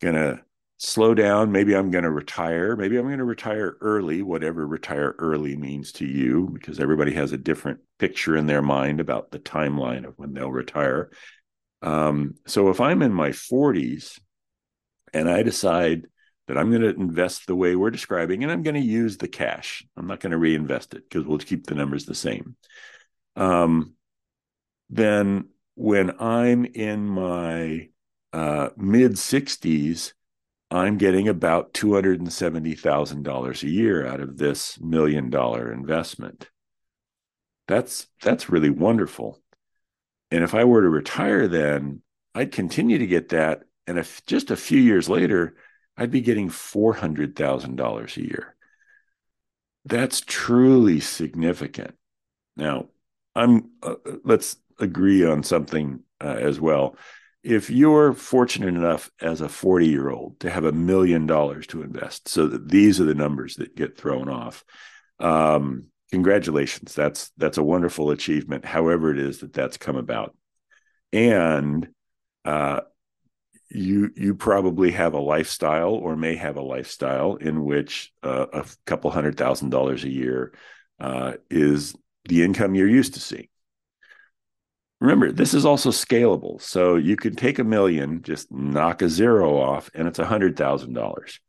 going 0.00 0.14
to 0.14 0.40
slow 0.82 1.14
down. 1.14 1.52
Maybe 1.52 1.76
I'm 1.76 1.92
going 1.92 2.02
to 2.02 2.10
retire. 2.10 2.74
Maybe 2.74 2.96
I'm 2.96 3.06
going 3.06 3.18
to 3.18 3.24
retire 3.24 3.76
early, 3.80 4.20
whatever 4.20 4.66
retire 4.66 5.14
early 5.18 5.56
means 5.56 5.92
to 5.92 6.06
you, 6.06 6.50
because 6.52 6.80
everybody 6.80 7.12
has 7.12 7.30
a 7.30 7.38
different 7.38 7.78
picture 8.00 8.36
in 8.36 8.46
their 8.46 8.62
mind 8.62 8.98
about 8.98 9.30
the 9.30 9.38
timeline 9.38 10.04
of 10.04 10.14
when 10.18 10.34
they'll 10.34 10.50
retire. 10.50 11.12
Um, 11.82 12.34
so 12.48 12.68
if 12.70 12.80
I'm 12.80 13.00
in 13.00 13.12
my 13.12 13.30
40s 13.30 14.18
and 15.12 15.30
I 15.30 15.44
decide 15.44 16.08
that 16.48 16.58
I'm 16.58 16.70
going 16.70 16.82
to 16.82 17.00
invest 17.00 17.46
the 17.46 17.54
way 17.54 17.76
we're 17.76 17.90
describing, 17.90 18.42
and 18.42 18.50
I'm 18.50 18.64
going 18.64 18.74
to 18.74 18.80
use 18.80 19.18
the 19.18 19.28
cash, 19.28 19.84
I'm 19.96 20.08
not 20.08 20.18
going 20.18 20.32
to 20.32 20.38
reinvest 20.38 20.94
it 20.94 21.08
because 21.08 21.24
we'll 21.24 21.38
keep 21.38 21.66
the 21.66 21.76
numbers 21.76 22.06
the 22.06 22.14
same. 22.16 22.56
Um, 23.36 23.94
then 24.90 25.48
when 25.76 26.20
I'm 26.20 26.64
in 26.64 27.06
my 27.06 27.88
uh, 28.32 28.70
mid 28.76 29.12
60s, 29.12 30.12
I'm 30.72 30.96
getting 30.96 31.28
about 31.28 31.74
$270,000 31.74 33.62
a 33.62 33.68
year 33.68 34.06
out 34.06 34.20
of 34.20 34.38
this 34.38 34.80
million 34.80 35.28
dollar 35.28 35.70
investment. 35.70 36.48
That's 37.68 38.06
that's 38.22 38.48
really 38.48 38.70
wonderful. 38.70 39.38
And 40.30 40.42
if 40.42 40.54
I 40.54 40.64
were 40.64 40.80
to 40.80 40.88
retire 40.88 41.46
then, 41.46 42.00
I'd 42.34 42.52
continue 42.52 42.98
to 42.98 43.06
get 43.06 43.28
that 43.28 43.64
and 43.86 43.98
if 43.98 44.24
just 44.26 44.50
a 44.50 44.56
few 44.56 44.80
years 44.80 45.08
later, 45.10 45.56
I'd 45.96 46.10
be 46.10 46.22
getting 46.22 46.48
$400,000 46.48 48.16
a 48.16 48.20
year. 48.22 48.56
That's 49.84 50.22
truly 50.22 51.00
significant. 51.00 51.94
Now, 52.56 52.86
I'm 53.34 53.70
uh, 53.82 53.96
let's 54.24 54.56
agree 54.78 55.24
on 55.24 55.42
something 55.42 56.00
uh, 56.20 56.36
as 56.38 56.60
well 56.60 56.96
if 57.42 57.70
you're 57.70 58.12
fortunate 58.12 58.68
enough 58.68 59.10
as 59.20 59.40
a 59.40 59.48
40 59.48 59.86
year 59.86 60.10
old 60.10 60.38
to 60.40 60.50
have 60.50 60.64
a 60.64 60.72
million 60.72 61.26
dollars 61.26 61.66
to 61.68 61.82
invest, 61.82 62.28
so 62.28 62.46
that 62.46 62.68
these 62.68 63.00
are 63.00 63.04
the 63.04 63.14
numbers 63.14 63.56
that 63.56 63.76
get 63.76 63.98
thrown 63.98 64.28
off. 64.28 64.64
Um, 65.18 65.90
congratulations, 66.10 66.94
that's 66.94 67.30
that's 67.36 67.58
a 67.58 67.62
wonderful 67.62 68.10
achievement. 68.10 68.64
However, 68.64 69.10
it 69.10 69.18
is 69.18 69.38
that 69.38 69.52
that's 69.52 69.76
come 69.76 69.96
about, 69.96 70.36
and 71.12 71.88
uh, 72.44 72.80
you 73.70 74.10
you 74.16 74.34
probably 74.34 74.92
have 74.92 75.14
a 75.14 75.20
lifestyle 75.20 75.94
or 75.94 76.16
may 76.16 76.36
have 76.36 76.56
a 76.56 76.62
lifestyle 76.62 77.36
in 77.36 77.64
which 77.64 78.12
uh, 78.22 78.46
a 78.52 78.66
couple 78.86 79.10
hundred 79.10 79.36
thousand 79.36 79.70
dollars 79.70 80.04
a 80.04 80.10
year 80.10 80.52
uh, 81.00 81.32
is 81.50 81.96
the 82.28 82.44
income 82.44 82.74
you're 82.74 82.88
used 82.88 83.14
to 83.14 83.20
seeing 83.20 83.48
remember 85.02 85.32
this 85.32 85.52
is 85.52 85.66
also 85.66 85.90
scalable. 85.90 86.62
So 86.62 86.94
you 86.94 87.16
can 87.16 87.34
take 87.34 87.58
a 87.58 87.64
million 87.64 88.22
just 88.22 88.50
knock 88.52 89.02
a 89.02 89.08
zero 89.08 89.58
off 89.58 89.90
and 89.94 90.06
it's 90.06 90.20
a 90.20 90.24
hundred 90.24 90.56
thousand 90.56 90.94
dollars. 90.94 91.40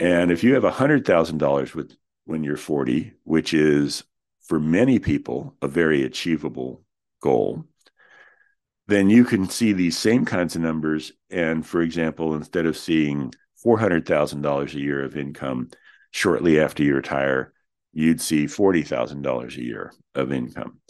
And 0.00 0.30
if 0.30 0.44
you 0.44 0.54
have 0.54 0.64
a 0.64 0.70
hundred 0.70 1.06
thousand 1.06 1.38
dollars 1.38 1.74
with 1.74 1.96
when 2.26 2.44
you're 2.44 2.56
40 2.56 3.12
which 3.24 3.54
is 3.54 4.04
for 4.46 4.60
many 4.60 4.98
people 4.98 5.56
a 5.62 5.68
very 5.68 6.04
achievable 6.04 6.82
goal 7.20 7.64
then 8.86 9.08
you 9.08 9.24
can 9.24 9.48
see 9.48 9.72
these 9.72 9.96
same 9.96 10.26
kinds 10.26 10.54
of 10.54 10.60
numbers. 10.60 11.10
And 11.30 11.66
for 11.66 11.80
example 11.80 12.34
instead 12.34 12.66
of 12.66 12.76
seeing 12.76 13.32
$400000 13.64 14.74
a 14.74 14.78
year 14.78 15.02
of 15.02 15.16
income 15.16 15.70
shortly 16.10 16.60
after 16.60 16.82
you 16.82 16.94
retire 16.94 17.54
you'd 17.94 18.20
see 18.20 18.44
$40000 18.44 19.56
a 19.56 19.62
year 19.62 19.92
of 20.14 20.32
income 20.32 20.80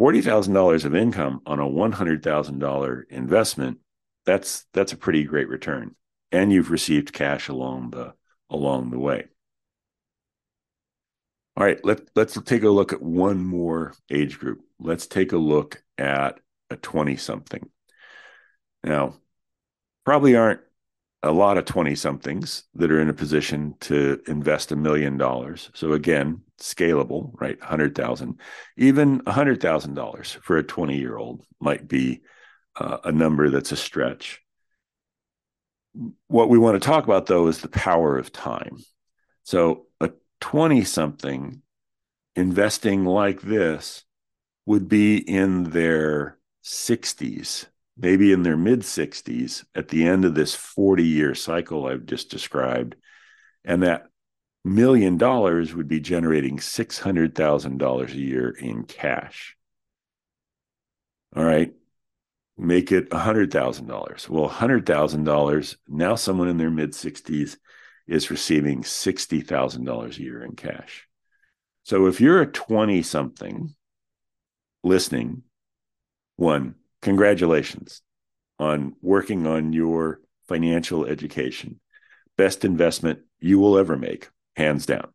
$40,000 0.00 0.84
of 0.84 0.94
income 0.94 1.40
on 1.46 1.58
a 1.58 1.64
$100,000 1.64 3.02
investment, 3.10 3.78
that's 4.24 4.66
that's 4.72 4.92
a 4.92 4.96
pretty 4.96 5.24
great 5.24 5.48
return. 5.48 5.94
And 6.32 6.52
you've 6.52 6.70
received 6.70 7.12
cash 7.12 7.48
along 7.48 7.90
the 7.90 8.14
along 8.50 8.90
the 8.90 8.98
way. 8.98 9.26
All 11.56 11.64
right, 11.64 11.82
let, 11.84 12.00
let's 12.14 12.38
take 12.42 12.64
a 12.64 12.68
look 12.68 12.92
at 12.92 13.00
one 13.00 13.42
more 13.42 13.94
age 14.10 14.38
group. 14.38 14.60
Let's 14.78 15.06
take 15.06 15.32
a 15.32 15.38
look 15.38 15.82
at 15.96 16.38
a 16.68 16.76
20 16.76 17.16
something. 17.16 17.66
Now, 18.84 19.16
probably 20.04 20.36
aren't 20.36 20.60
a 21.26 21.32
lot 21.32 21.58
of 21.58 21.64
20 21.64 21.94
somethings 21.94 22.64
that 22.74 22.90
are 22.90 23.00
in 23.00 23.08
a 23.08 23.14
position 23.14 23.74
to 23.80 24.20
invest 24.26 24.72
a 24.72 24.76
million 24.76 25.16
dollars. 25.18 25.70
So 25.74 25.92
again, 25.92 26.42
scalable, 26.58 27.32
right? 27.40 27.58
100,000. 27.60 28.40
Even 28.76 29.20
$100,000 29.22 30.26
for 30.42 30.56
a 30.56 30.62
20 30.62 30.96
year 30.96 31.16
old 31.16 31.42
might 31.60 31.88
be 31.88 32.22
uh, 32.76 32.98
a 33.04 33.12
number 33.12 33.50
that's 33.50 33.72
a 33.72 33.76
stretch. 33.76 34.40
What 36.28 36.48
we 36.48 36.58
want 36.58 36.80
to 36.80 36.86
talk 36.86 37.04
about 37.04 37.26
though 37.26 37.48
is 37.48 37.60
the 37.60 37.68
power 37.68 38.16
of 38.18 38.32
time. 38.32 38.78
So 39.44 39.86
a 40.00 40.10
20 40.40 40.84
something 40.84 41.62
investing 42.34 43.04
like 43.04 43.40
this 43.40 44.04
would 44.66 44.88
be 44.88 45.16
in 45.16 45.64
their 45.70 46.38
60s 46.64 47.66
maybe 47.96 48.32
in 48.32 48.42
their 48.42 48.56
mid 48.56 48.80
60s 48.80 49.64
at 49.74 49.88
the 49.88 50.06
end 50.06 50.24
of 50.24 50.34
this 50.34 50.54
40 50.54 51.04
year 51.04 51.34
cycle 51.34 51.86
I've 51.86 52.06
just 52.06 52.30
described. 52.30 52.96
And 53.64 53.82
that 53.82 54.06
million 54.64 55.16
dollars 55.16 55.74
would 55.74 55.88
be 55.88 56.00
generating 56.00 56.58
$600,000 56.58 58.08
a 58.12 58.16
year 58.16 58.50
in 58.50 58.84
cash. 58.84 59.56
All 61.34 61.44
right. 61.44 61.72
Make 62.58 62.90
it 62.90 63.10
$100,000. 63.10 64.28
Well, 64.28 64.48
$100,000, 64.48 65.76
now 65.88 66.14
someone 66.14 66.48
in 66.48 66.56
their 66.56 66.70
mid 66.70 66.92
60s 66.92 67.56
is 68.06 68.30
receiving 68.30 68.82
$60,000 68.82 70.18
a 70.18 70.22
year 70.22 70.42
in 70.42 70.52
cash. 70.52 71.06
So 71.84 72.06
if 72.06 72.20
you're 72.20 72.40
a 72.40 72.50
20 72.50 73.02
something 73.02 73.74
listening, 74.82 75.42
one, 76.36 76.76
congratulations 77.06 78.02
on 78.58 78.96
working 79.00 79.46
on 79.46 79.72
your 79.72 80.20
financial 80.48 81.06
education. 81.06 81.78
Best 82.36 82.64
investment 82.64 83.20
you 83.38 83.60
will 83.60 83.78
ever 83.78 83.96
make, 83.96 84.28
hands 84.56 84.86
down. 84.86 85.12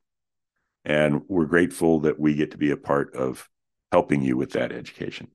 And 0.86 1.24
we're 1.28 1.44
grateful 1.44 2.00
that 2.00 2.18
we 2.18 2.34
get 2.34 2.52
to 2.52 2.58
be 2.58 2.72
a 2.72 2.78
part 2.78 3.14
of 3.14 3.50
helping 3.92 4.22
you 4.22 4.38
with 4.38 4.52
that 4.52 4.72
education. 4.72 5.28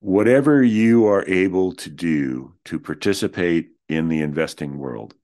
Whatever 0.00 0.60
you 0.60 1.06
are 1.06 1.24
able 1.28 1.72
to 1.74 1.88
do 1.88 2.54
to 2.64 2.80
participate 2.80 3.68
in 3.88 4.08
the 4.08 4.22
investing 4.22 4.76
world, 4.76 5.14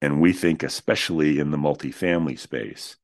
and 0.00 0.22
we 0.22 0.32
think 0.32 0.62
especially 0.62 1.38
in 1.38 1.50
the 1.50 1.58
multifamily 1.58 2.38
space, 2.38 2.96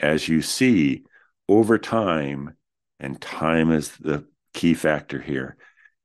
as 0.00 0.28
you 0.28 0.40
see 0.40 1.02
over 1.48 1.78
time, 1.78 2.54
and 3.00 3.20
time 3.20 3.72
is 3.72 3.96
the 3.96 4.24
key 4.58 4.74
factor 4.74 5.20
here, 5.20 5.56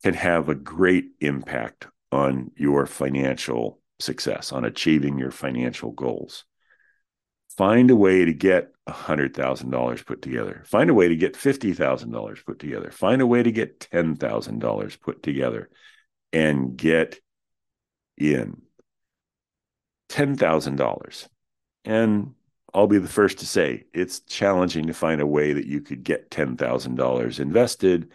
can 0.03 0.13
have 0.13 0.47
a 0.47 0.53
great 0.55 1.05
impact 1.21 1.87
on 2.11 2.51
your 2.55 2.85
financial 2.85 3.79
success, 3.99 4.51
on 4.51 4.63
achieving 4.63 5.17
your 5.17 5.31
financial 5.31 5.89
goals. 5.89 6.45
Find 7.57 7.89
a 7.89 7.95
way 7.95 8.25
to 8.25 8.33
get 8.33 8.69
$100,000 8.87 10.05
put 10.05 10.21
together. 10.21 10.61
Find 10.67 10.91
a 10.91 10.93
way 10.93 11.07
to 11.07 11.15
get 11.15 11.33
$50,000 11.33 12.45
put 12.45 12.59
together. 12.59 12.91
Find 12.91 13.23
a 13.23 13.27
way 13.27 13.41
to 13.41 13.51
get 13.51 13.79
$10,000 13.79 14.99
put 15.01 15.23
together 15.23 15.69
and 16.31 16.77
get 16.77 17.19
in 18.17 18.61
$10,000. 20.09 21.27
And 21.85 22.35
I'll 22.71 22.87
be 22.87 22.99
the 22.99 23.07
first 23.07 23.39
to 23.39 23.47
say 23.47 23.85
it's 23.93 24.19
challenging 24.19 24.87
to 24.87 24.93
find 24.93 25.21
a 25.21 25.27
way 25.27 25.53
that 25.53 25.65
you 25.65 25.81
could 25.81 26.03
get 26.03 26.29
$10,000 26.29 27.39
invested, 27.39 28.11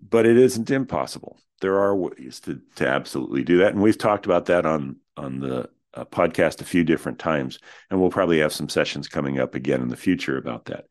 but 0.00 0.26
it 0.26 0.36
isn't 0.36 0.70
impossible. 0.70 1.38
There 1.60 1.78
are 1.78 1.94
ways 1.94 2.40
to, 2.40 2.60
to 2.76 2.86
absolutely 2.86 3.42
do 3.42 3.58
that. 3.58 3.72
And 3.72 3.82
we've 3.82 3.98
talked 3.98 4.26
about 4.26 4.46
that 4.46 4.64
on, 4.64 4.96
on 5.16 5.40
the 5.40 5.68
uh, 5.94 6.04
podcast 6.04 6.60
a 6.60 6.64
few 6.64 6.84
different 6.84 7.18
times. 7.18 7.58
And 7.90 8.00
we'll 8.00 8.10
probably 8.10 8.38
have 8.40 8.52
some 8.52 8.68
sessions 8.68 9.08
coming 9.08 9.38
up 9.38 9.54
again 9.54 9.80
in 9.80 9.88
the 9.88 9.96
future 9.96 10.36
about 10.36 10.66
that. 10.66 10.84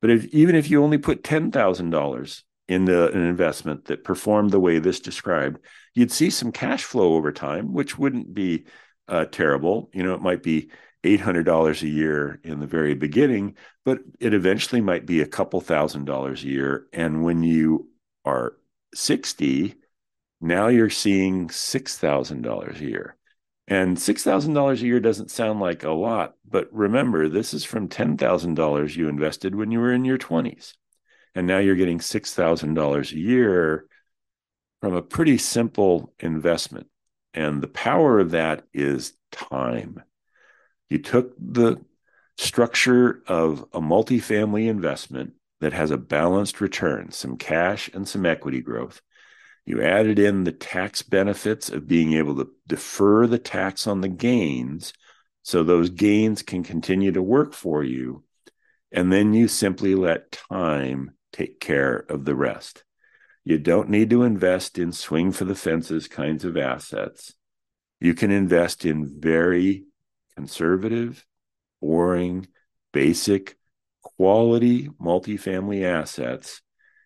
But 0.00 0.10
if, 0.10 0.26
even 0.26 0.54
if 0.54 0.70
you 0.70 0.82
only 0.82 0.98
put 0.98 1.22
$10,000 1.22 2.42
into 2.68 3.12
an 3.12 3.22
investment 3.22 3.86
that 3.86 4.04
performed 4.04 4.50
the 4.50 4.60
way 4.60 4.78
this 4.78 5.00
described, 5.00 5.58
you'd 5.94 6.12
see 6.12 6.30
some 6.30 6.52
cash 6.52 6.84
flow 6.84 7.14
over 7.14 7.32
time, 7.32 7.72
which 7.72 7.98
wouldn't 7.98 8.34
be 8.34 8.64
uh, 9.08 9.24
terrible. 9.26 9.90
You 9.92 10.02
know, 10.02 10.14
it 10.14 10.22
might 10.22 10.42
be 10.42 10.70
$800 11.04 11.82
a 11.82 11.88
year 11.88 12.40
in 12.44 12.60
the 12.60 12.66
very 12.66 12.94
beginning, 12.94 13.56
but 13.84 14.00
it 14.20 14.34
eventually 14.34 14.80
might 14.80 15.06
be 15.06 15.20
a 15.20 15.26
couple 15.26 15.60
thousand 15.60 16.04
dollars 16.04 16.44
a 16.44 16.48
year. 16.48 16.86
And 16.92 17.24
when 17.24 17.42
you 17.42 17.88
are 18.24 18.54
60, 18.94 19.74
now 20.40 20.68
you're 20.68 20.90
seeing 20.90 21.48
$6,000 21.48 22.80
a 22.80 22.84
year. 22.84 23.16
And 23.68 23.96
$6,000 23.96 24.72
a 24.72 24.84
year 24.84 25.00
doesn't 25.00 25.30
sound 25.30 25.60
like 25.60 25.84
a 25.84 25.92
lot, 25.92 26.34
but 26.48 26.68
remember, 26.72 27.28
this 27.28 27.54
is 27.54 27.64
from 27.64 27.88
$10,000 27.88 28.96
you 28.96 29.08
invested 29.08 29.54
when 29.54 29.70
you 29.70 29.78
were 29.78 29.92
in 29.92 30.04
your 30.04 30.18
20s. 30.18 30.74
And 31.34 31.46
now 31.46 31.58
you're 31.58 31.76
getting 31.76 32.00
$6,000 32.00 33.12
a 33.12 33.18
year 33.18 33.86
from 34.80 34.94
a 34.94 35.02
pretty 35.02 35.38
simple 35.38 36.12
investment. 36.18 36.88
And 37.34 37.62
the 37.62 37.68
power 37.68 38.18
of 38.18 38.32
that 38.32 38.64
is 38.74 39.14
time. 39.30 40.02
You 40.90 40.98
took 40.98 41.32
the 41.38 41.82
structure 42.36 43.22
of 43.26 43.64
a 43.72 43.80
multifamily 43.80 44.68
investment 44.68 45.34
that 45.62 45.72
has 45.72 45.92
a 45.92 45.96
balanced 45.96 46.60
return, 46.60 47.12
some 47.12 47.36
cash 47.36 47.88
and 47.94 48.06
some 48.08 48.26
equity 48.26 48.60
growth. 48.60 49.00
You 49.64 49.80
added 49.80 50.18
in 50.18 50.42
the 50.42 50.50
tax 50.50 51.02
benefits 51.02 51.70
of 51.70 51.86
being 51.86 52.14
able 52.14 52.34
to 52.38 52.50
defer 52.66 53.28
the 53.28 53.38
tax 53.38 53.86
on 53.86 54.00
the 54.00 54.08
gains 54.08 54.92
so 55.44 55.62
those 55.62 55.88
gains 55.88 56.42
can 56.42 56.64
continue 56.64 57.12
to 57.12 57.22
work 57.22 57.54
for 57.54 57.84
you. 57.84 58.24
And 58.90 59.12
then 59.12 59.34
you 59.34 59.46
simply 59.46 59.94
let 59.94 60.32
time 60.32 61.12
take 61.32 61.60
care 61.60 62.04
of 62.08 62.24
the 62.24 62.34
rest. 62.34 62.82
You 63.44 63.58
don't 63.58 63.88
need 63.88 64.10
to 64.10 64.24
invest 64.24 64.78
in 64.78 64.90
swing 64.90 65.30
for 65.30 65.44
the 65.44 65.54
fences 65.54 66.08
kinds 66.08 66.44
of 66.44 66.56
assets. 66.56 67.34
You 68.00 68.14
can 68.14 68.32
invest 68.32 68.84
in 68.84 69.20
very 69.20 69.84
conservative, 70.34 71.24
boring, 71.80 72.48
basic, 72.92 73.56
quality 74.02 74.88
multifamily 75.00 75.84
assets 75.84 76.60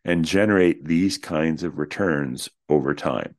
and 0.04 0.24
generate 0.24 0.84
these 0.84 1.18
kinds 1.18 1.62
of 1.62 1.78
returns 1.78 2.48
over 2.68 2.94
time. 2.94 3.34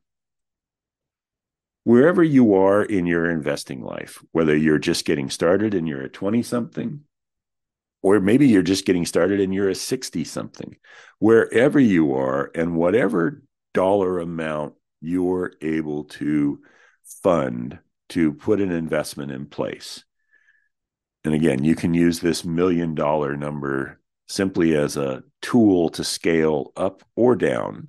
Wherever 1.84 2.22
you 2.22 2.54
are 2.54 2.82
in 2.82 3.06
your 3.06 3.30
investing 3.30 3.82
life, 3.82 4.22
whether 4.32 4.54
you're 4.54 4.78
just 4.78 5.06
getting 5.06 5.30
started 5.30 5.74
and 5.74 5.88
you're 5.88 6.02
a 6.02 6.08
20 6.08 6.42
something, 6.42 7.00
or 8.02 8.20
maybe 8.20 8.46
you're 8.46 8.62
just 8.62 8.84
getting 8.84 9.06
started 9.06 9.40
and 9.40 9.54
you're 9.54 9.70
a 9.70 9.74
60 9.74 10.24
something, 10.24 10.76
wherever 11.18 11.80
you 11.80 12.14
are 12.14 12.50
and 12.54 12.76
whatever 12.76 13.42
dollar 13.72 14.18
amount 14.18 14.74
you're 15.00 15.52
able 15.62 16.04
to 16.04 16.60
fund 17.22 17.78
to 18.10 18.32
put 18.32 18.60
an 18.60 18.70
investment 18.70 19.30
in 19.32 19.46
place. 19.46 20.04
And 21.28 21.34
again, 21.34 21.62
you 21.62 21.74
can 21.74 21.92
use 21.92 22.20
this 22.20 22.42
million 22.42 22.94
dollar 22.94 23.36
number 23.36 24.00
simply 24.28 24.74
as 24.74 24.96
a 24.96 25.22
tool 25.42 25.90
to 25.90 26.02
scale 26.02 26.72
up 26.74 27.02
or 27.16 27.36
down 27.36 27.88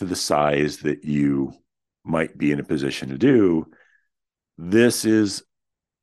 to 0.00 0.04
the 0.04 0.16
size 0.16 0.78
that 0.78 1.04
you 1.04 1.54
might 2.02 2.36
be 2.36 2.50
in 2.50 2.58
a 2.58 2.64
position 2.64 3.10
to 3.10 3.18
do. 3.18 3.68
This 4.58 5.04
is 5.04 5.44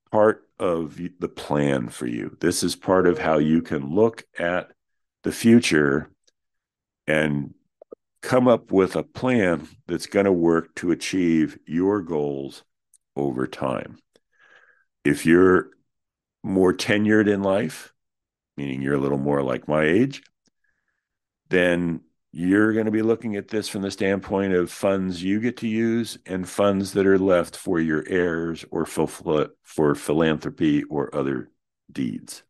part 0.09 0.47
of 0.57 0.95
the 0.95 1.27
plan 1.27 1.89
for 1.89 2.07
you. 2.07 2.37
This 2.39 2.63
is 2.63 2.77
part 2.77 3.07
of 3.07 3.17
how 3.17 3.39
you 3.39 3.61
can 3.61 3.93
look 3.93 4.23
at 4.39 4.71
the 5.23 5.33
future 5.33 6.09
and 7.07 7.53
come 8.21 8.47
up 8.47 8.71
with 8.71 8.95
a 8.95 9.03
plan 9.03 9.67
that's 9.85 10.07
going 10.07 10.27
to 10.27 10.31
work 10.31 10.73
to 10.75 10.91
achieve 10.91 11.59
your 11.65 12.01
goals 12.01 12.63
over 13.17 13.47
time. 13.47 13.97
If 15.03 15.25
you're 15.25 15.71
more 16.43 16.73
tenured 16.73 17.27
in 17.27 17.43
life, 17.43 17.93
meaning 18.57 18.81
you're 18.81 18.95
a 18.95 18.99
little 18.99 19.17
more 19.17 19.43
like 19.43 19.67
my 19.67 19.83
age, 19.83 20.21
then 21.49 22.01
you're 22.31 22.73
going 22.73 22.85
to 22.85 22.91
be 22.91 23.01
looking 23.01 23.35
at 23.35 23.47
this 23.47 23.67
from 23.67 23.81
the 23.81 23.89
standpoint 23.89 24.53
of 24.53 24.71
funds 24.71 25.23
you 25.23 25.39
get 25.39 25.57
to 25.57 25.67
use 25.67 26.17
and 26.25 26.47
funds 26.47 26.93
that 26.93 27.07
are 27.07 27.17
left 27.17 27.55
for 27.55 27.79
your 27.79 28.03
heirs 28.07 28.63
or 28.69 28.85
for, 28.85 29.95
philanthropy 29.95 30.83
or 30.83 31.15
other 31.15 31.49
deeds. 31.91 32.43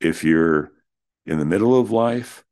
If 0.00 0.24
you're 0.24 0.72
in 1.24 1.38
the 1.38 1.44
middle 1.44 1.78
of 1.78 1.92
life, 1.92 2.44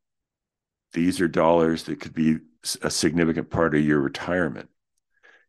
these 0.93 1.21
are 1.21 1.29
dollars 1.29 1.85
that 1.85 2.01
could 2.01 2.15
be 2.15 2.39
a 2.83 2.91
significant 2.91 3.51
part 3.51 3.75
of 3.75 3.85
your 3.85 3.99
retirement. 3.99 4.69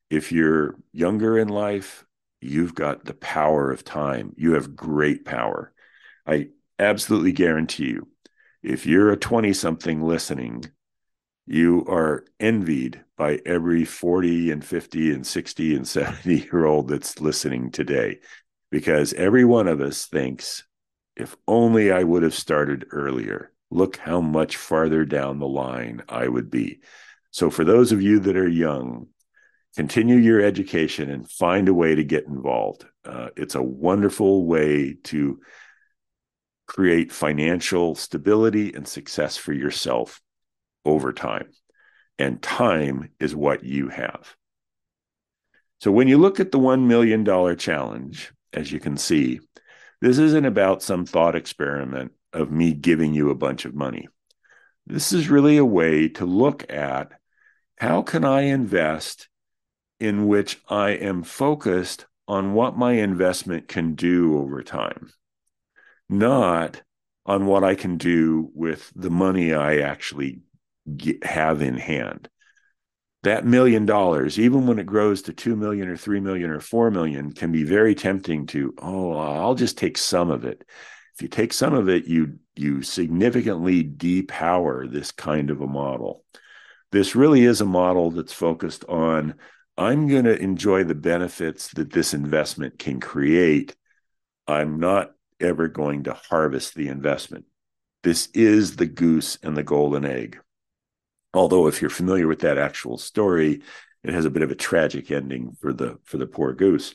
If 0.10 0.32
you're 0.32 0.76
younger 0.92 1.38
in 1.38 1.50
life, 1.50 2.06
you've 2.44 2.76
got 2.76 3.06
the 3.06 3.14
power 3.14 3.72
of 3.72 3.84
time. 3.84 4.34
You 4.38 4.54
have 4.54 4.76
great 4.76 5.26
power. 5.26 5.74
I 6.26 6.50
absolutely 6.80 7.32
guarantee 7.32 7.86
you 7.86 8.08
if 8.64 8.86
you're 8.86 9.12
a 9.12 9.18
20 9.18 9.52
something 9.54 10.02
listening, 10.02 10.66
you 11.46 11.86
are 11.88 12.24
envied 12.40 13.04
by 13.18 13.42
every 13.46 13.84
40 13.84 14.52
and 14.52 14.64
50 14.64 15.12
and 15.12 15.28
60 15.28 15.76
and 15.76 15.88
70 15.88 16.36
year 16.52 16.66
old 16.66 16.88
that's 16.88 17.20
listening 17.20 17.70
today 17.70 18.20
because 18.72 19.14
every 19.14 19.44
one 19.44 19.68
of 19.68 19.82
us 19.82 20.06
thinks 20.06 20.64
if 21.16 21.36
only 21.48 21.92
I 21.92 22.04
would 22.04 22.24
have 22.24 22.34
started 22.34 22.86
earlier, 22.92 23.52
look 23.70 23.98
how 23.98 24.22
much 24.22 24.58
farther 24.58 25.06
down 25.06 25.40
the 25.40 25.48
line 25.48 26.02
I 26.10 26.28
would 26.28 26.50
be. 26.50 26.80
So, 27.30 27.50
for 27.50 27.64
those 27.64 27.92
of 27.92 28.02
you 28.02 28.20
that 28.22 28.38
are 28.38 28.48
young, 28.48 29.08
continue 29.76 30.18
your 30.18 30.42
education 30.42 31.10
and 31.10 31.30
find 31.30 31.68
a 31.68 31.74
way 31.74 31.96
to 31.96 32.04
get 32.04 32.26
involved. 32.26 32.86
Uh, 33.06 33.30
it's 33.36 33.56
a 33.56 33.64
wonderful 33.64 34.46
way 34.46 34.96
to 35.06 35.40
create 36.68 37.12
financial 37.12 37.96
stability 37.96 38.74
and 38.74 38.88
success 38.88 39.38
for 39.38 39.54
yourself 39.54 40.22
over 40.86 41.12
time. 41.12 41.50
And 42.20 42.42
time 42.42 43.10
is 43.20 43.36
what 43.36 43.64
you 43.64 43.90
have. 43.90 44.36
So 45.82 45.92
when 45.92 46.08
you 46.08 46.18
look 46.18 46.40
at 46.40 46.52
the 46.52 46.60
$1 46.60 46.86
million 46.86 47.26
challenge, 47.58 48.32
as 48.54 48.72
you 48.72 48.80
can 48.80 48.96
see, 48.96 49.40
this 50.02 50.18
isn't 50.18 50.46
about 50.46 50.84
some 50.84 51.06
thought 51.06 51.36
experiment 51.36 52.12
of 52.32 52.52
me 52.52 52.74
giving 52.74 53.14
you 53.14 53.30
a 53.30 53.36
bunch 53.36 53.66
of 53.66 53.74
money. 53.74 54.08
This 54.86 55.14
is 55.14 55.30
really 55.30 55.58
a 55.58 55.66
way 55.66 56.10
to 56.10 56.26
look 56.26 56.72
at 56.72 57.12
how 57.78 58.02
can 58.02 58.24
I 58.24 58.42
invest 58.42 59.28
in 60.04 60.28
which 60.28 60.62
I 60.70 60.92
am 60.92 61.24
focused 61.24 62.06
on 62.28 62.54
what 62.54 62.78
my 62.78 62.94
investment 62.94 63.68
can 63.68 63.96
do 63.96 64.38
over 64.38 64.62
time 64.64 65.12
not 66.10 66.82
on 67.26 67.46
what 67.46 67.64
I 67.64 67.76
can 67.76 67.98
do 67.98 68.52
with 68.54 68.92
the 68.96 69.10
money 69.10 69.54
I 69.54 69.78
actually 69.78 70.42
get, 70.96 71.24
have 71.24 71.62
in 71.62 71.78
hand. 71.78 72.30
That 73.24 73.46
million 73.46 73.86
dollars, 73.86 74.38
even 74.38 74.68
when 74.68 74.80
it 74.80 74.86
grows 74.86 75.22
to 75.24 75.34
2 75.34 75.56
million 75.56 75.88
or 75.88 75.96
3 75.96 76.20
million 76.20 76.50
or 76.50 76.60
4 76.60 76.92
million, 76.92 77.32
can 77.32 77.54
be 77.54 77.64
very 77.64 77.96
tempting 77.96 78.48
to, 78.48 78.74
oh, 78.80 79.14
I'll 79.14 79.56
just 79.56 79.78
take 79.78 79.98
some 79.98 80.30
of 80.30 80.44
it. 80.44 80.66
If 81.16 81.22
you 81.22 81.30
take 81.30 81.54
some 81.54 81.74
of 81.74 81.88
it, 81.88 82.06
you 82.06 82.40
you 82.56 82.82
significantly 82.82 83.84
depower 83.84 84.92
this 84.92 85.12
kind 85.12 85.50
of 85.50 85.62
a 85.62 85.68
model. 85.68 86.24
This 86.92 87.16
really 87.16 87.46
is 87.46 87.62
a 87.62 87.66
model 87.66 88.12
that's 88.12 88.34
focused 88.34 88.84
on 88.86 89.36
I'm 89.78 90.08
going 90.08 90.26
to 90.26 90.40
enjoy 90.40 90.84
the 90.84 90.96
benefits 90.96 91.70
that 91.70 91.92
this 91.92 92.14
investment 92.14 92.78
can 92.78 93.00
create. 93.00 93.76
I'm 94.48 94.80
not 94.80 95.14
ever 95.40 95.68
going 95.68 96.04
to 96.04 96.14
harvest 96.14 96.76
the 96.76 96.90
investment. 96.90 97.46
This 98.04 98.28
is 98.34 98.76
the 98.76 98.86
goose 98.86 99.38
and 99.42 99.58
the 99.58 99.64
golden 99.64 100.06
egg. 100.06 100.40
Although, 101.34 101.68
if 101.68 101.82
you're 101.82 101.90
familiar 101.90 102.28
with 102.28 102.42
that 102.42 102.60
actual 102.60 102.98
story, 102.98 103.64
it 104.04 104.14
has 104.14 104.26
a 104.26 104.30
bit 104.30 104.44
of 104.44 104.52
a 104.52 104.56
tragic 104.56 105.10
ending 105.10 105.56
for 105.60 105.74
the 105.74 105.98
for 106.04 106.18
the 106.18 106.28
poor 106.28 106.54
goose. 106.54 106.94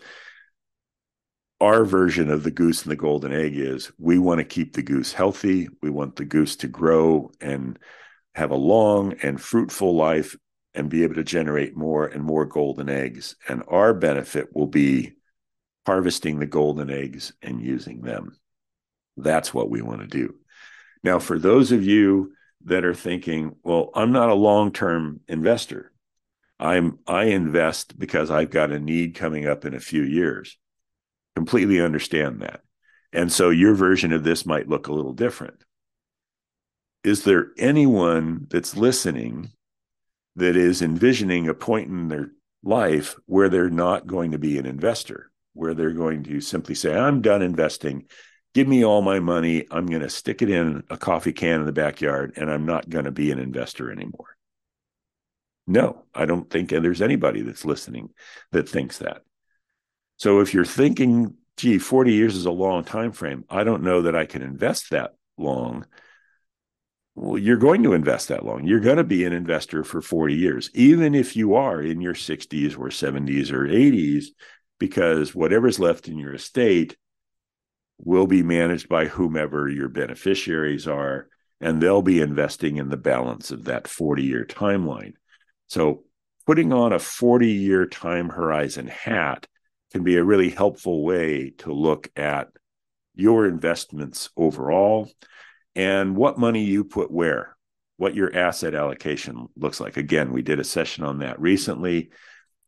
Our 1.60 1.84
version 1.84 2.30
of 2.30 2.44
the 2.44 2.52
goose 2.52 2.82
and 2.82 2.92
the 2.92 2.96
golden 2.96 3.32
egg 3.32 3.58
is 3.58 3.90
we 3.98 4.18
want 4.18 4.38
to 4.38 4.44
keep 4.44 4.74
the 4.74 4.82
goose 4.82 5.12
healthy. 5.12 5.68
We 5.82 5.90
want 5.90 6.14
the 6.14 6.24
goose 6.24 6.54
to 6.56 6.68
grow 6.68 7.32
and 7.40 7.78
have 8.36 8.52
a 8.52 8.56
long 8.56 9.14
and 9.22 9.40
fruitful 9.40 9.96
life 9.96 10.36
and 10.74 10.88
be 10.88 11.02
able 11.02 11.14
to 11.14 11.24
generate 11.24 11.76
more 11.76 12.06
and 12.06 12.22
more 12.22 12.44
golden 12.44 12.88
eggs. 12.88 13.36
And 13.48 13.62
our 13.68 13.94
benefit 13.94 14.54
will 14.54 14.66
be 14.66 15.14
harvesting 15.86 16.38
the 16.38 16.46
golden 16.46 16.90
eggs 16.90 17.32
and 17.42 17.60
using 17.62 18.02
them. 18.02 18.36
That's 19.16 19.52
what 19.52 19.70
we 19.70 19.82
want 19.82 20.00
to 20.00 20.06
do. 20.06 20.34
Now, 21.02 21.18
for 21.18 21.38
those 21.38 21.72
of 21.72 21.82
you 21.82 22.32
that 22.64 22.84
are 22.84 22.94
thinking, 22.94 23.56
well, 23.62 23.90
I'm 23.94 24.12
not 24.12 24.28
a 24.28 24.34
long-term 24.34 25.20
investor. 25.28 25.92
I'm 26.60 26.98
I 27.06 27.24
invest 27.24 27.98
because 27.98 28.30
I've 28.30 28.50
got 28.50 28.72
a 28.72 28.80
need 28.80 29.14
coming 29.14 29.46
up 29.46 29.64
in 29.64 29.74
a 29.74 29.80
few 29.80 30.02
years. 30.02 30.58
Completely 31.36 31.80
understand 31.80 32.40
that. 32.40 32.60
And 33.12 33.32
so 33.32 33.50
your 33.50 33.74
version 33.74 34.12
of 34.12 34.24
this 34.24 34.44
might 34.44 34.68
look 34.68 34.88
a 34.88 34.92
little 34.92 35.12
different. 35.12 35.62
Is 37.04 37.22
there 37.22 37.52
anyone 37.56 38.46
that's 38.50 38.76
listening 38.76 39.52
that 40.38 40.56
is 40.56 40.82
envisioning 40.82 41.48
a 41.48 41.54
point 41.54 41.88
in 41.88 42.08
their 42.08 42.30
life 42.62 43.16
where 43.26 43.48
they're 43.48 43.70
not 43.70 44.06
going 44.06 44.32
to 44.32 44.38
be 44.38 44.58
an 44.58 44.66
investor, 44.66 45.30
where 45.52 45.74
they're 45.74 45.92
going 45.92 46.22
to 46.24 46.40
simply 46.40 46.74
say, 46.74 46.94
I'm 46.94 47.20
done 47.20 47.42
investing. 47.42 48.06
Give 48.54 48.66
me 48.66 48.84
all 48.84 49.02
my 49.02 49.20
money. 49.20 49.66
I'm 49.70 49.86
going 49.86 50.02
to 50.02 50.08
stick 50.08 50.42
it 50.42 50.50
in 50.50 50.84
a 50.90 50.96
coffee 50.96 51.32
can 51.32 51.60
in 51.60 51.66
the 51.66 51.72
backyard 51.72 52.34
and 52.36 52.50
I'm 52.50 52.66
not 52.66 52.88
going 52.88 53.04
to 53.04 53.10
be 53.10 53.30
an 53.30 53.38
investor 53.38 53.90
anymore. 53.90 54.36
No, 55.66 56.04
I 56.14 56.24
don't 56.24 56.48
think 56.48 56.70
there's 56.70 57.02
anybody 57.02 57.42
that's 57.42 57.64
listening 57.64 58.10
that 58.52 58.68
thinks 58.68 58.98
that. 58.98 59.22
So 60.16 60.40
if 60.40 60.54
you're 60.54 60.64
thinking, 60.64 61.34
gee, 61.56 61.78
40 61.78 62.12
years 62.12 62.36
is 62.36 62.46
a 62.46 62.50
long 62.50 62.84
time 62.84 63.12
frame, 63.12 63.44
I 63.50 63.64
don't 63.64 63.82
know 63.82 64.02
that 64.02 64.16
I 64.16 64.24
can 64.24 64.42
invest 64.42 64.90
that 64.90 65.14
long 65.36 65.84
well, 67.20 67.38
you're 67.38 67.56
going 67.56 67.82
to 67.82 67.94
invest 67.94 68.28
that 68.28 68.44
long. 68.44 68.64
You're 68.64 68.78
going 68.78 68.96
to 68.96 69.04
be 69.04 69.24
an 69.24 69.32
investor 69.32 69.82
for 69.82 70.00
40 70.00 70.34
years, 70.34 70.70
even 70.72 71.14
if 71.16 71.34
you 71.34 71.56
are 71.56 71.82
in 71.82 72.00
your 72.00 72.14
60s 72.14 72.78
or 72.78 72.90
70s 72.90 73.50
or 73.50 73.66
80s, 73.66 74.26
because 74.78 75.34
whatever's 75.34 75.80
left 75.80 76.06
in 76.06 76.16
your 76.16 76.32
estate 76.32 76.96
will 77.98 78.28
be 78.28 78.44
managed 78.44 78.88
by 78.88 79.06
whomever 79.06 79.68
your 79.68 79.88
beneficiaries 79.88 80.86
are, 80.86 81.28
and 81.60 81.80
they'll 81.80 82.02
be 82.02 82.20
investing 82.20 82.76
in 82.76 82.88
the 82.88 82.96
balance 82.96 83.50
of 83.50 83.64
that 83.64 83.88
40 83.88 84.22
year 84.22 84.44
timeline. 84.44 85.14
So, 85.66 86.04
putting 86.46 86.72
on 86.72 86.92
a 86.92 87.00
40 87.00 87.48
year 87.48 87.84
time 87.84 88.28
horizon 88.28 88.86
hat 88.86 89.48
can 89.92 90.04
be 90.04 90.16
a 90.16 90.24
really 90.24 90.50
helpful 90.50 91.04
way 91.04 91.50
to 91.58 91.72
look 91.72 92.08
at 92.14 92.48
your 93.16 93.46
investments 93.48 94.30
overall 94.36 95.10
and 95.78 96.16
what 96.16 96.40
money 96.40 96.64
you 96.64 96.82
put 96.82 97.08
where, 97.08 97.56
what 97.98 98.16
your 98.16 98.36
asset 98.36 98.74
allocation 98.74 99.48
looks 99.56 99.80
like. 99.80 99.96
Again, 99.96 100.32
we 100.32 100.42
did 100.42 100.58
a 100.58 100.64
session 100.64 101.04
on 101.04 101.20
that 101.20 101.40
recently. 101.40 102.10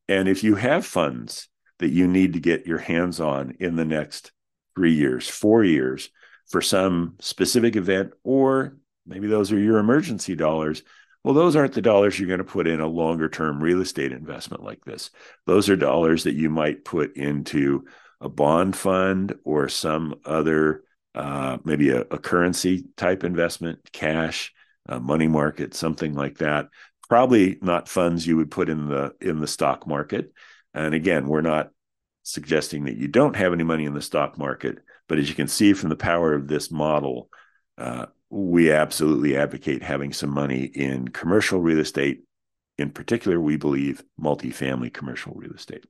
And 0.08 0.28
if 0.28 0.44
you 0.44 0.54
have 0.54 0.86
funds 0.86 1.48
that 1.80 1.90
you 1.90 2.06
need 2.06 2.34
to 2.34 2.40
get 2.40 2.68
your 2.68 2.78
hands 2.78 3.20
on 3.20 3.56
in 3.58 3.74
the 3.74 3.84
next 3.84 4.30
three 4.76 4.92
years, 4.94 5.28
four 5.28 5.64
years 5.64 6.10
for 6.48 6.62
some 6.62 7.16
specific 7.20 7.74
event, 7.74 8.12
or 8.22 8.76
maybe 9.04 9.26
those 9.26 9.50
are 9.50 9.58
your 9.58 9.78
emergency 9.78 10.36
dollars. 10.36 10.84
Well, 11.24 11.34
those 11.34 11.56
aren't 11.56 11.74
the 11.74 11.82
dollars 11.82 12.16
you're 12.16 12.28
going 12.28 12.38
to 12.38 12.44
put 12.44 12.68
in 12.68 12.78
a 12.78 12.86
longer 12.86 13.28
term 13.28 13.60
real 13.60 13.80
estate 13.80 14.12
investment 14.12 14.62
like 14.62 14.84
this. 14.84 15.10
Those 15.46 15.68
are 15.68 15.74
dollars 15.74 16.22
that 16.24 16.34
you 16.34 16.48
might 16.48 16.84
put 16.84 17.16
into 17.16 17.86
a 18.20 18.28
bond 18.28 18.76
fund 18.76 19.34
or 19.42 19.68
some 19.68 20.14
other 20.24 20.84
uh, 21.14 21.58
maybe 21.64 21.90
a, 21.90 22.00
a, 22.02 22.18
currency 22.18 22.84
type 22.96 23.24
investment, 23.24 23.80
cash, 23.92 24.52
money 25.00 25.28
market, 25.28 25.74
something 25.74 26.14
like 26.14 26.38
that. 26.38 26.68
Probably 27.08 27.58
not 27.60 27.88
funds 27.88 28.26
you 28.26 28.36
would 28.36 28.50
put 28.50 28.68
in 28.68 28.88
the 28.88 29.14
in 29.20 29.40
the 29.40 29.46
stock 29.46 29.86
market. 29.86 30.32
And 30.74 30.94
again, 30.94 31.26
we're 31.26 31.40
not 31.40 31.70
suggesting 32.22 32.84
that 32.84 32.96
you 32.96 33.08
don't 33.08 33.36
have 33.36 33.52
any 33.52 33.64
money 33.64 33.84
in 33.84 33.94
the 33.94 34.02
stock 34.02 34.38
market, 34.38 34.78
but 35.08 35.18
as 35.18 35.28
you 35.28 35.34
can 35.34 35.48
see 35.48 35.72
from 35.72 35.88
the 35.88 35.96
power 35.96 36.34
of 36.34 36.48
this 36.48 36.70
model, 36.70 37.28
uh, 37.78 38.06
we 38.28 38.70
absolutely 38.70 39.36
advocate 39.36 39.82
having 39.82 40.12
some 40.12 40.30
money 40.30 40.62
in 40.62 41.08
commercial 41.08 41.60
real 41.60 41.80
estate. 41.80 42.22
In 42.78 42.90
particular, 42.90 43.40
we 43.40 43.56
believe 43.56 44.04
multifamily 44.20 44.92
commercial 44.92 45.32
real 45.34 45.52
estate. 45.52 45.84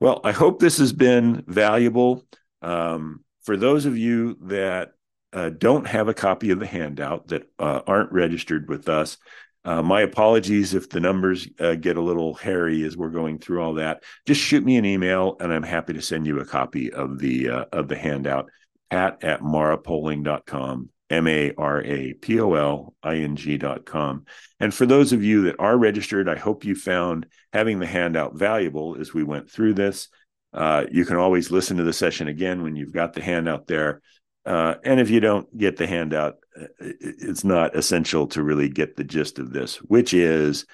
Well, 0.00 0.20
I 0.24 0.32
hope 0.32 0.58
this 0.58 0.78
has 0.78 0.92
been 0.92 1.44
valuable. 1.46 2.26
Um, 2.60 3.24
for 3.44 3.56
those 3.56 3.86
of 3.86 3.96
you 3.96 4.36
that 4.42 4.92
uh, 5.32 5.50
don't 5.50 5.86
have 5.86 6.08
a 6.08 6.14
copy 6.14 6.50
of 6.50 6.60
the 6.60 6.66
handout 6.66 7.28
that 7.28 7.48
uh, 7.58 7.80
aren't 7.86 8.12
registered 8.12 8.68
with 8.68 8.88
us, 8.88 9.18
uh, 9.64 9.82
my 9.82 10.02
apologies 10.02 10.74
if 10.74 10.90
the 10.90 11.00
numbers 11.00 11.48
uh, 11.58 11.74
get 11.74 11.96
a 11.96 12.02
little 12.02 12.34
hairy 12.34 12.84
as 12.84 12.96
we're 12.96 13.08
going 13.08 13.38
through 13.38 13.62
all 13.62 13.74
that. 13.74 14.02
Just 14.26 14.40
shoot 14.40 14.64
me 14.64 14.76
an 14.76 14.84
email, 14.84 15.36
and 15.40 15.52
I'm 15.52 15.62
happy 15.62 15.94
to 15.94 16.02
send 16.02 16.26
you 16.26 16.38
a 16.40 16.44
copy 16.44 16.92
of 16.92 17.18
the 17.18 17.48
uh, 17.48 17.64
of 17.72 17.88
the 17.88 17.96
handout. 17.96 18.50
Pat 18.90 19.24
at 19.24 19.40
marapoling.com, 19.40 20.90
M 21.08 21.26
A 21.26 21.52
R 21.56 21.82
A 21.82 22.12
P 22.12 22.40
O 22.40 22.54
L 22.54 22.94
I 23.02 23.16
N 23.16 23.36
G.com. 23.36 24.26
And 24.60 24.74
for 24.74 24.84
those 24.84 25.14
of 25.14 25.24
you 25.24 25.42
that 25.42 25.56
are 25.58 25.78
registered, 25.78 26.28
I 26.28 26.36
hope 26.36 26.64
you 26.64 26.74
found 26.74 27.26
having 27.54 27.78
the 27.78 27.86
handout 27.86 28.34
valuable 28.34 28.96
as 29.00 29.14
we 29.14 29.24
went 29.24 29.50
through 29.50 29.74
this. 29.74 30.08
Uh, 30.54 30.86
you 30.90 31.04
can 31.04 31.16
always 31.16 31.50
listen 31.50 31.76
to 31.76 31.82
the 31.82 31.92
session 31.92 32.28
again 32.28 32.62
when 32.62 32.76
you've 32.76 32.92
got 32.92 33.12
the 33.12 33.22
handout 33.22 33.66
there. 33.66 34.00
Uh, 34.46 34.74
and 34.84 35.00
if 35.00 35.10
you 35.10 35.18
don't 35.18 35.56
get 35.58 35.76
the 35.76 35.86
handout, 35.86 36.36
uh, 36.58 36.66
it's 36.78 37.42
not 37.42 37.74
essential 37.74 38.28
to 38.28 38.42
really 38.42 38.68
get 38.68 38.94
the 38.94 39.02
gist 39.02 39.38
of 39.40 39.52
this, 39.52 39.76
which 39.78 40.14
is 40.14 40.64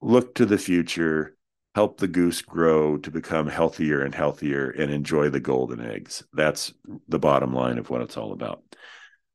look 0.00 0.36
to 0.36 0.46
the 0.46 0.58
future, 0.58 1.36
help 1.74 1.98
the 1.98 2.06
goose 2.06 2.42
grow 2.42 2.96
to 2.98 3.10
become 3.10 3.48
healthier 3.48 4.02
and 4.02 4.14
healthier, 4.14 4.70
and 4.70 4.92
enjoy 4.92 5.30
the 5.30 5.40
golden 5.40 5.80
eggs. 5.80 6.22
That's 6.32 6.72
the 7.08 7.18
bottom 7.18 7.52
line 7.52 7.78
of 7.78 7.90
what 7.90 8.02
it's 8.02 8.16
all 8.16 8.32
about. 8.32 8.62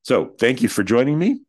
So, 0.03 0.33
thank 0.39 0.61
you 0.61 0.69
for 0.69 0.83
joining 0.83 1.19
me. 1.19 1.41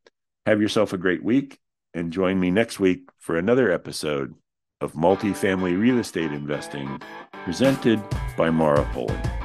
Have 0.45 0.61
yourself 0.61 0.93
a 0.93 0.99
great 0.99 1.23
week 1.23 1.59
and 1.95 2.13
join 2.13 2.41
me 2.41 2.51
next 2.51 2.81
week 2.81 3.05
for 3.19 3.37
another 3.37 3.71
episode 3.71 4.35
of 4.83 4.93
Multifamily 4.95 5.79
Real 5.79 5.99
Estate 5.99 6.33
Investing 6.33 7.01
presented 7.45 8.03
by 8.37 8.51
Mara 8.51 8.85
Poling. 8.93 9.42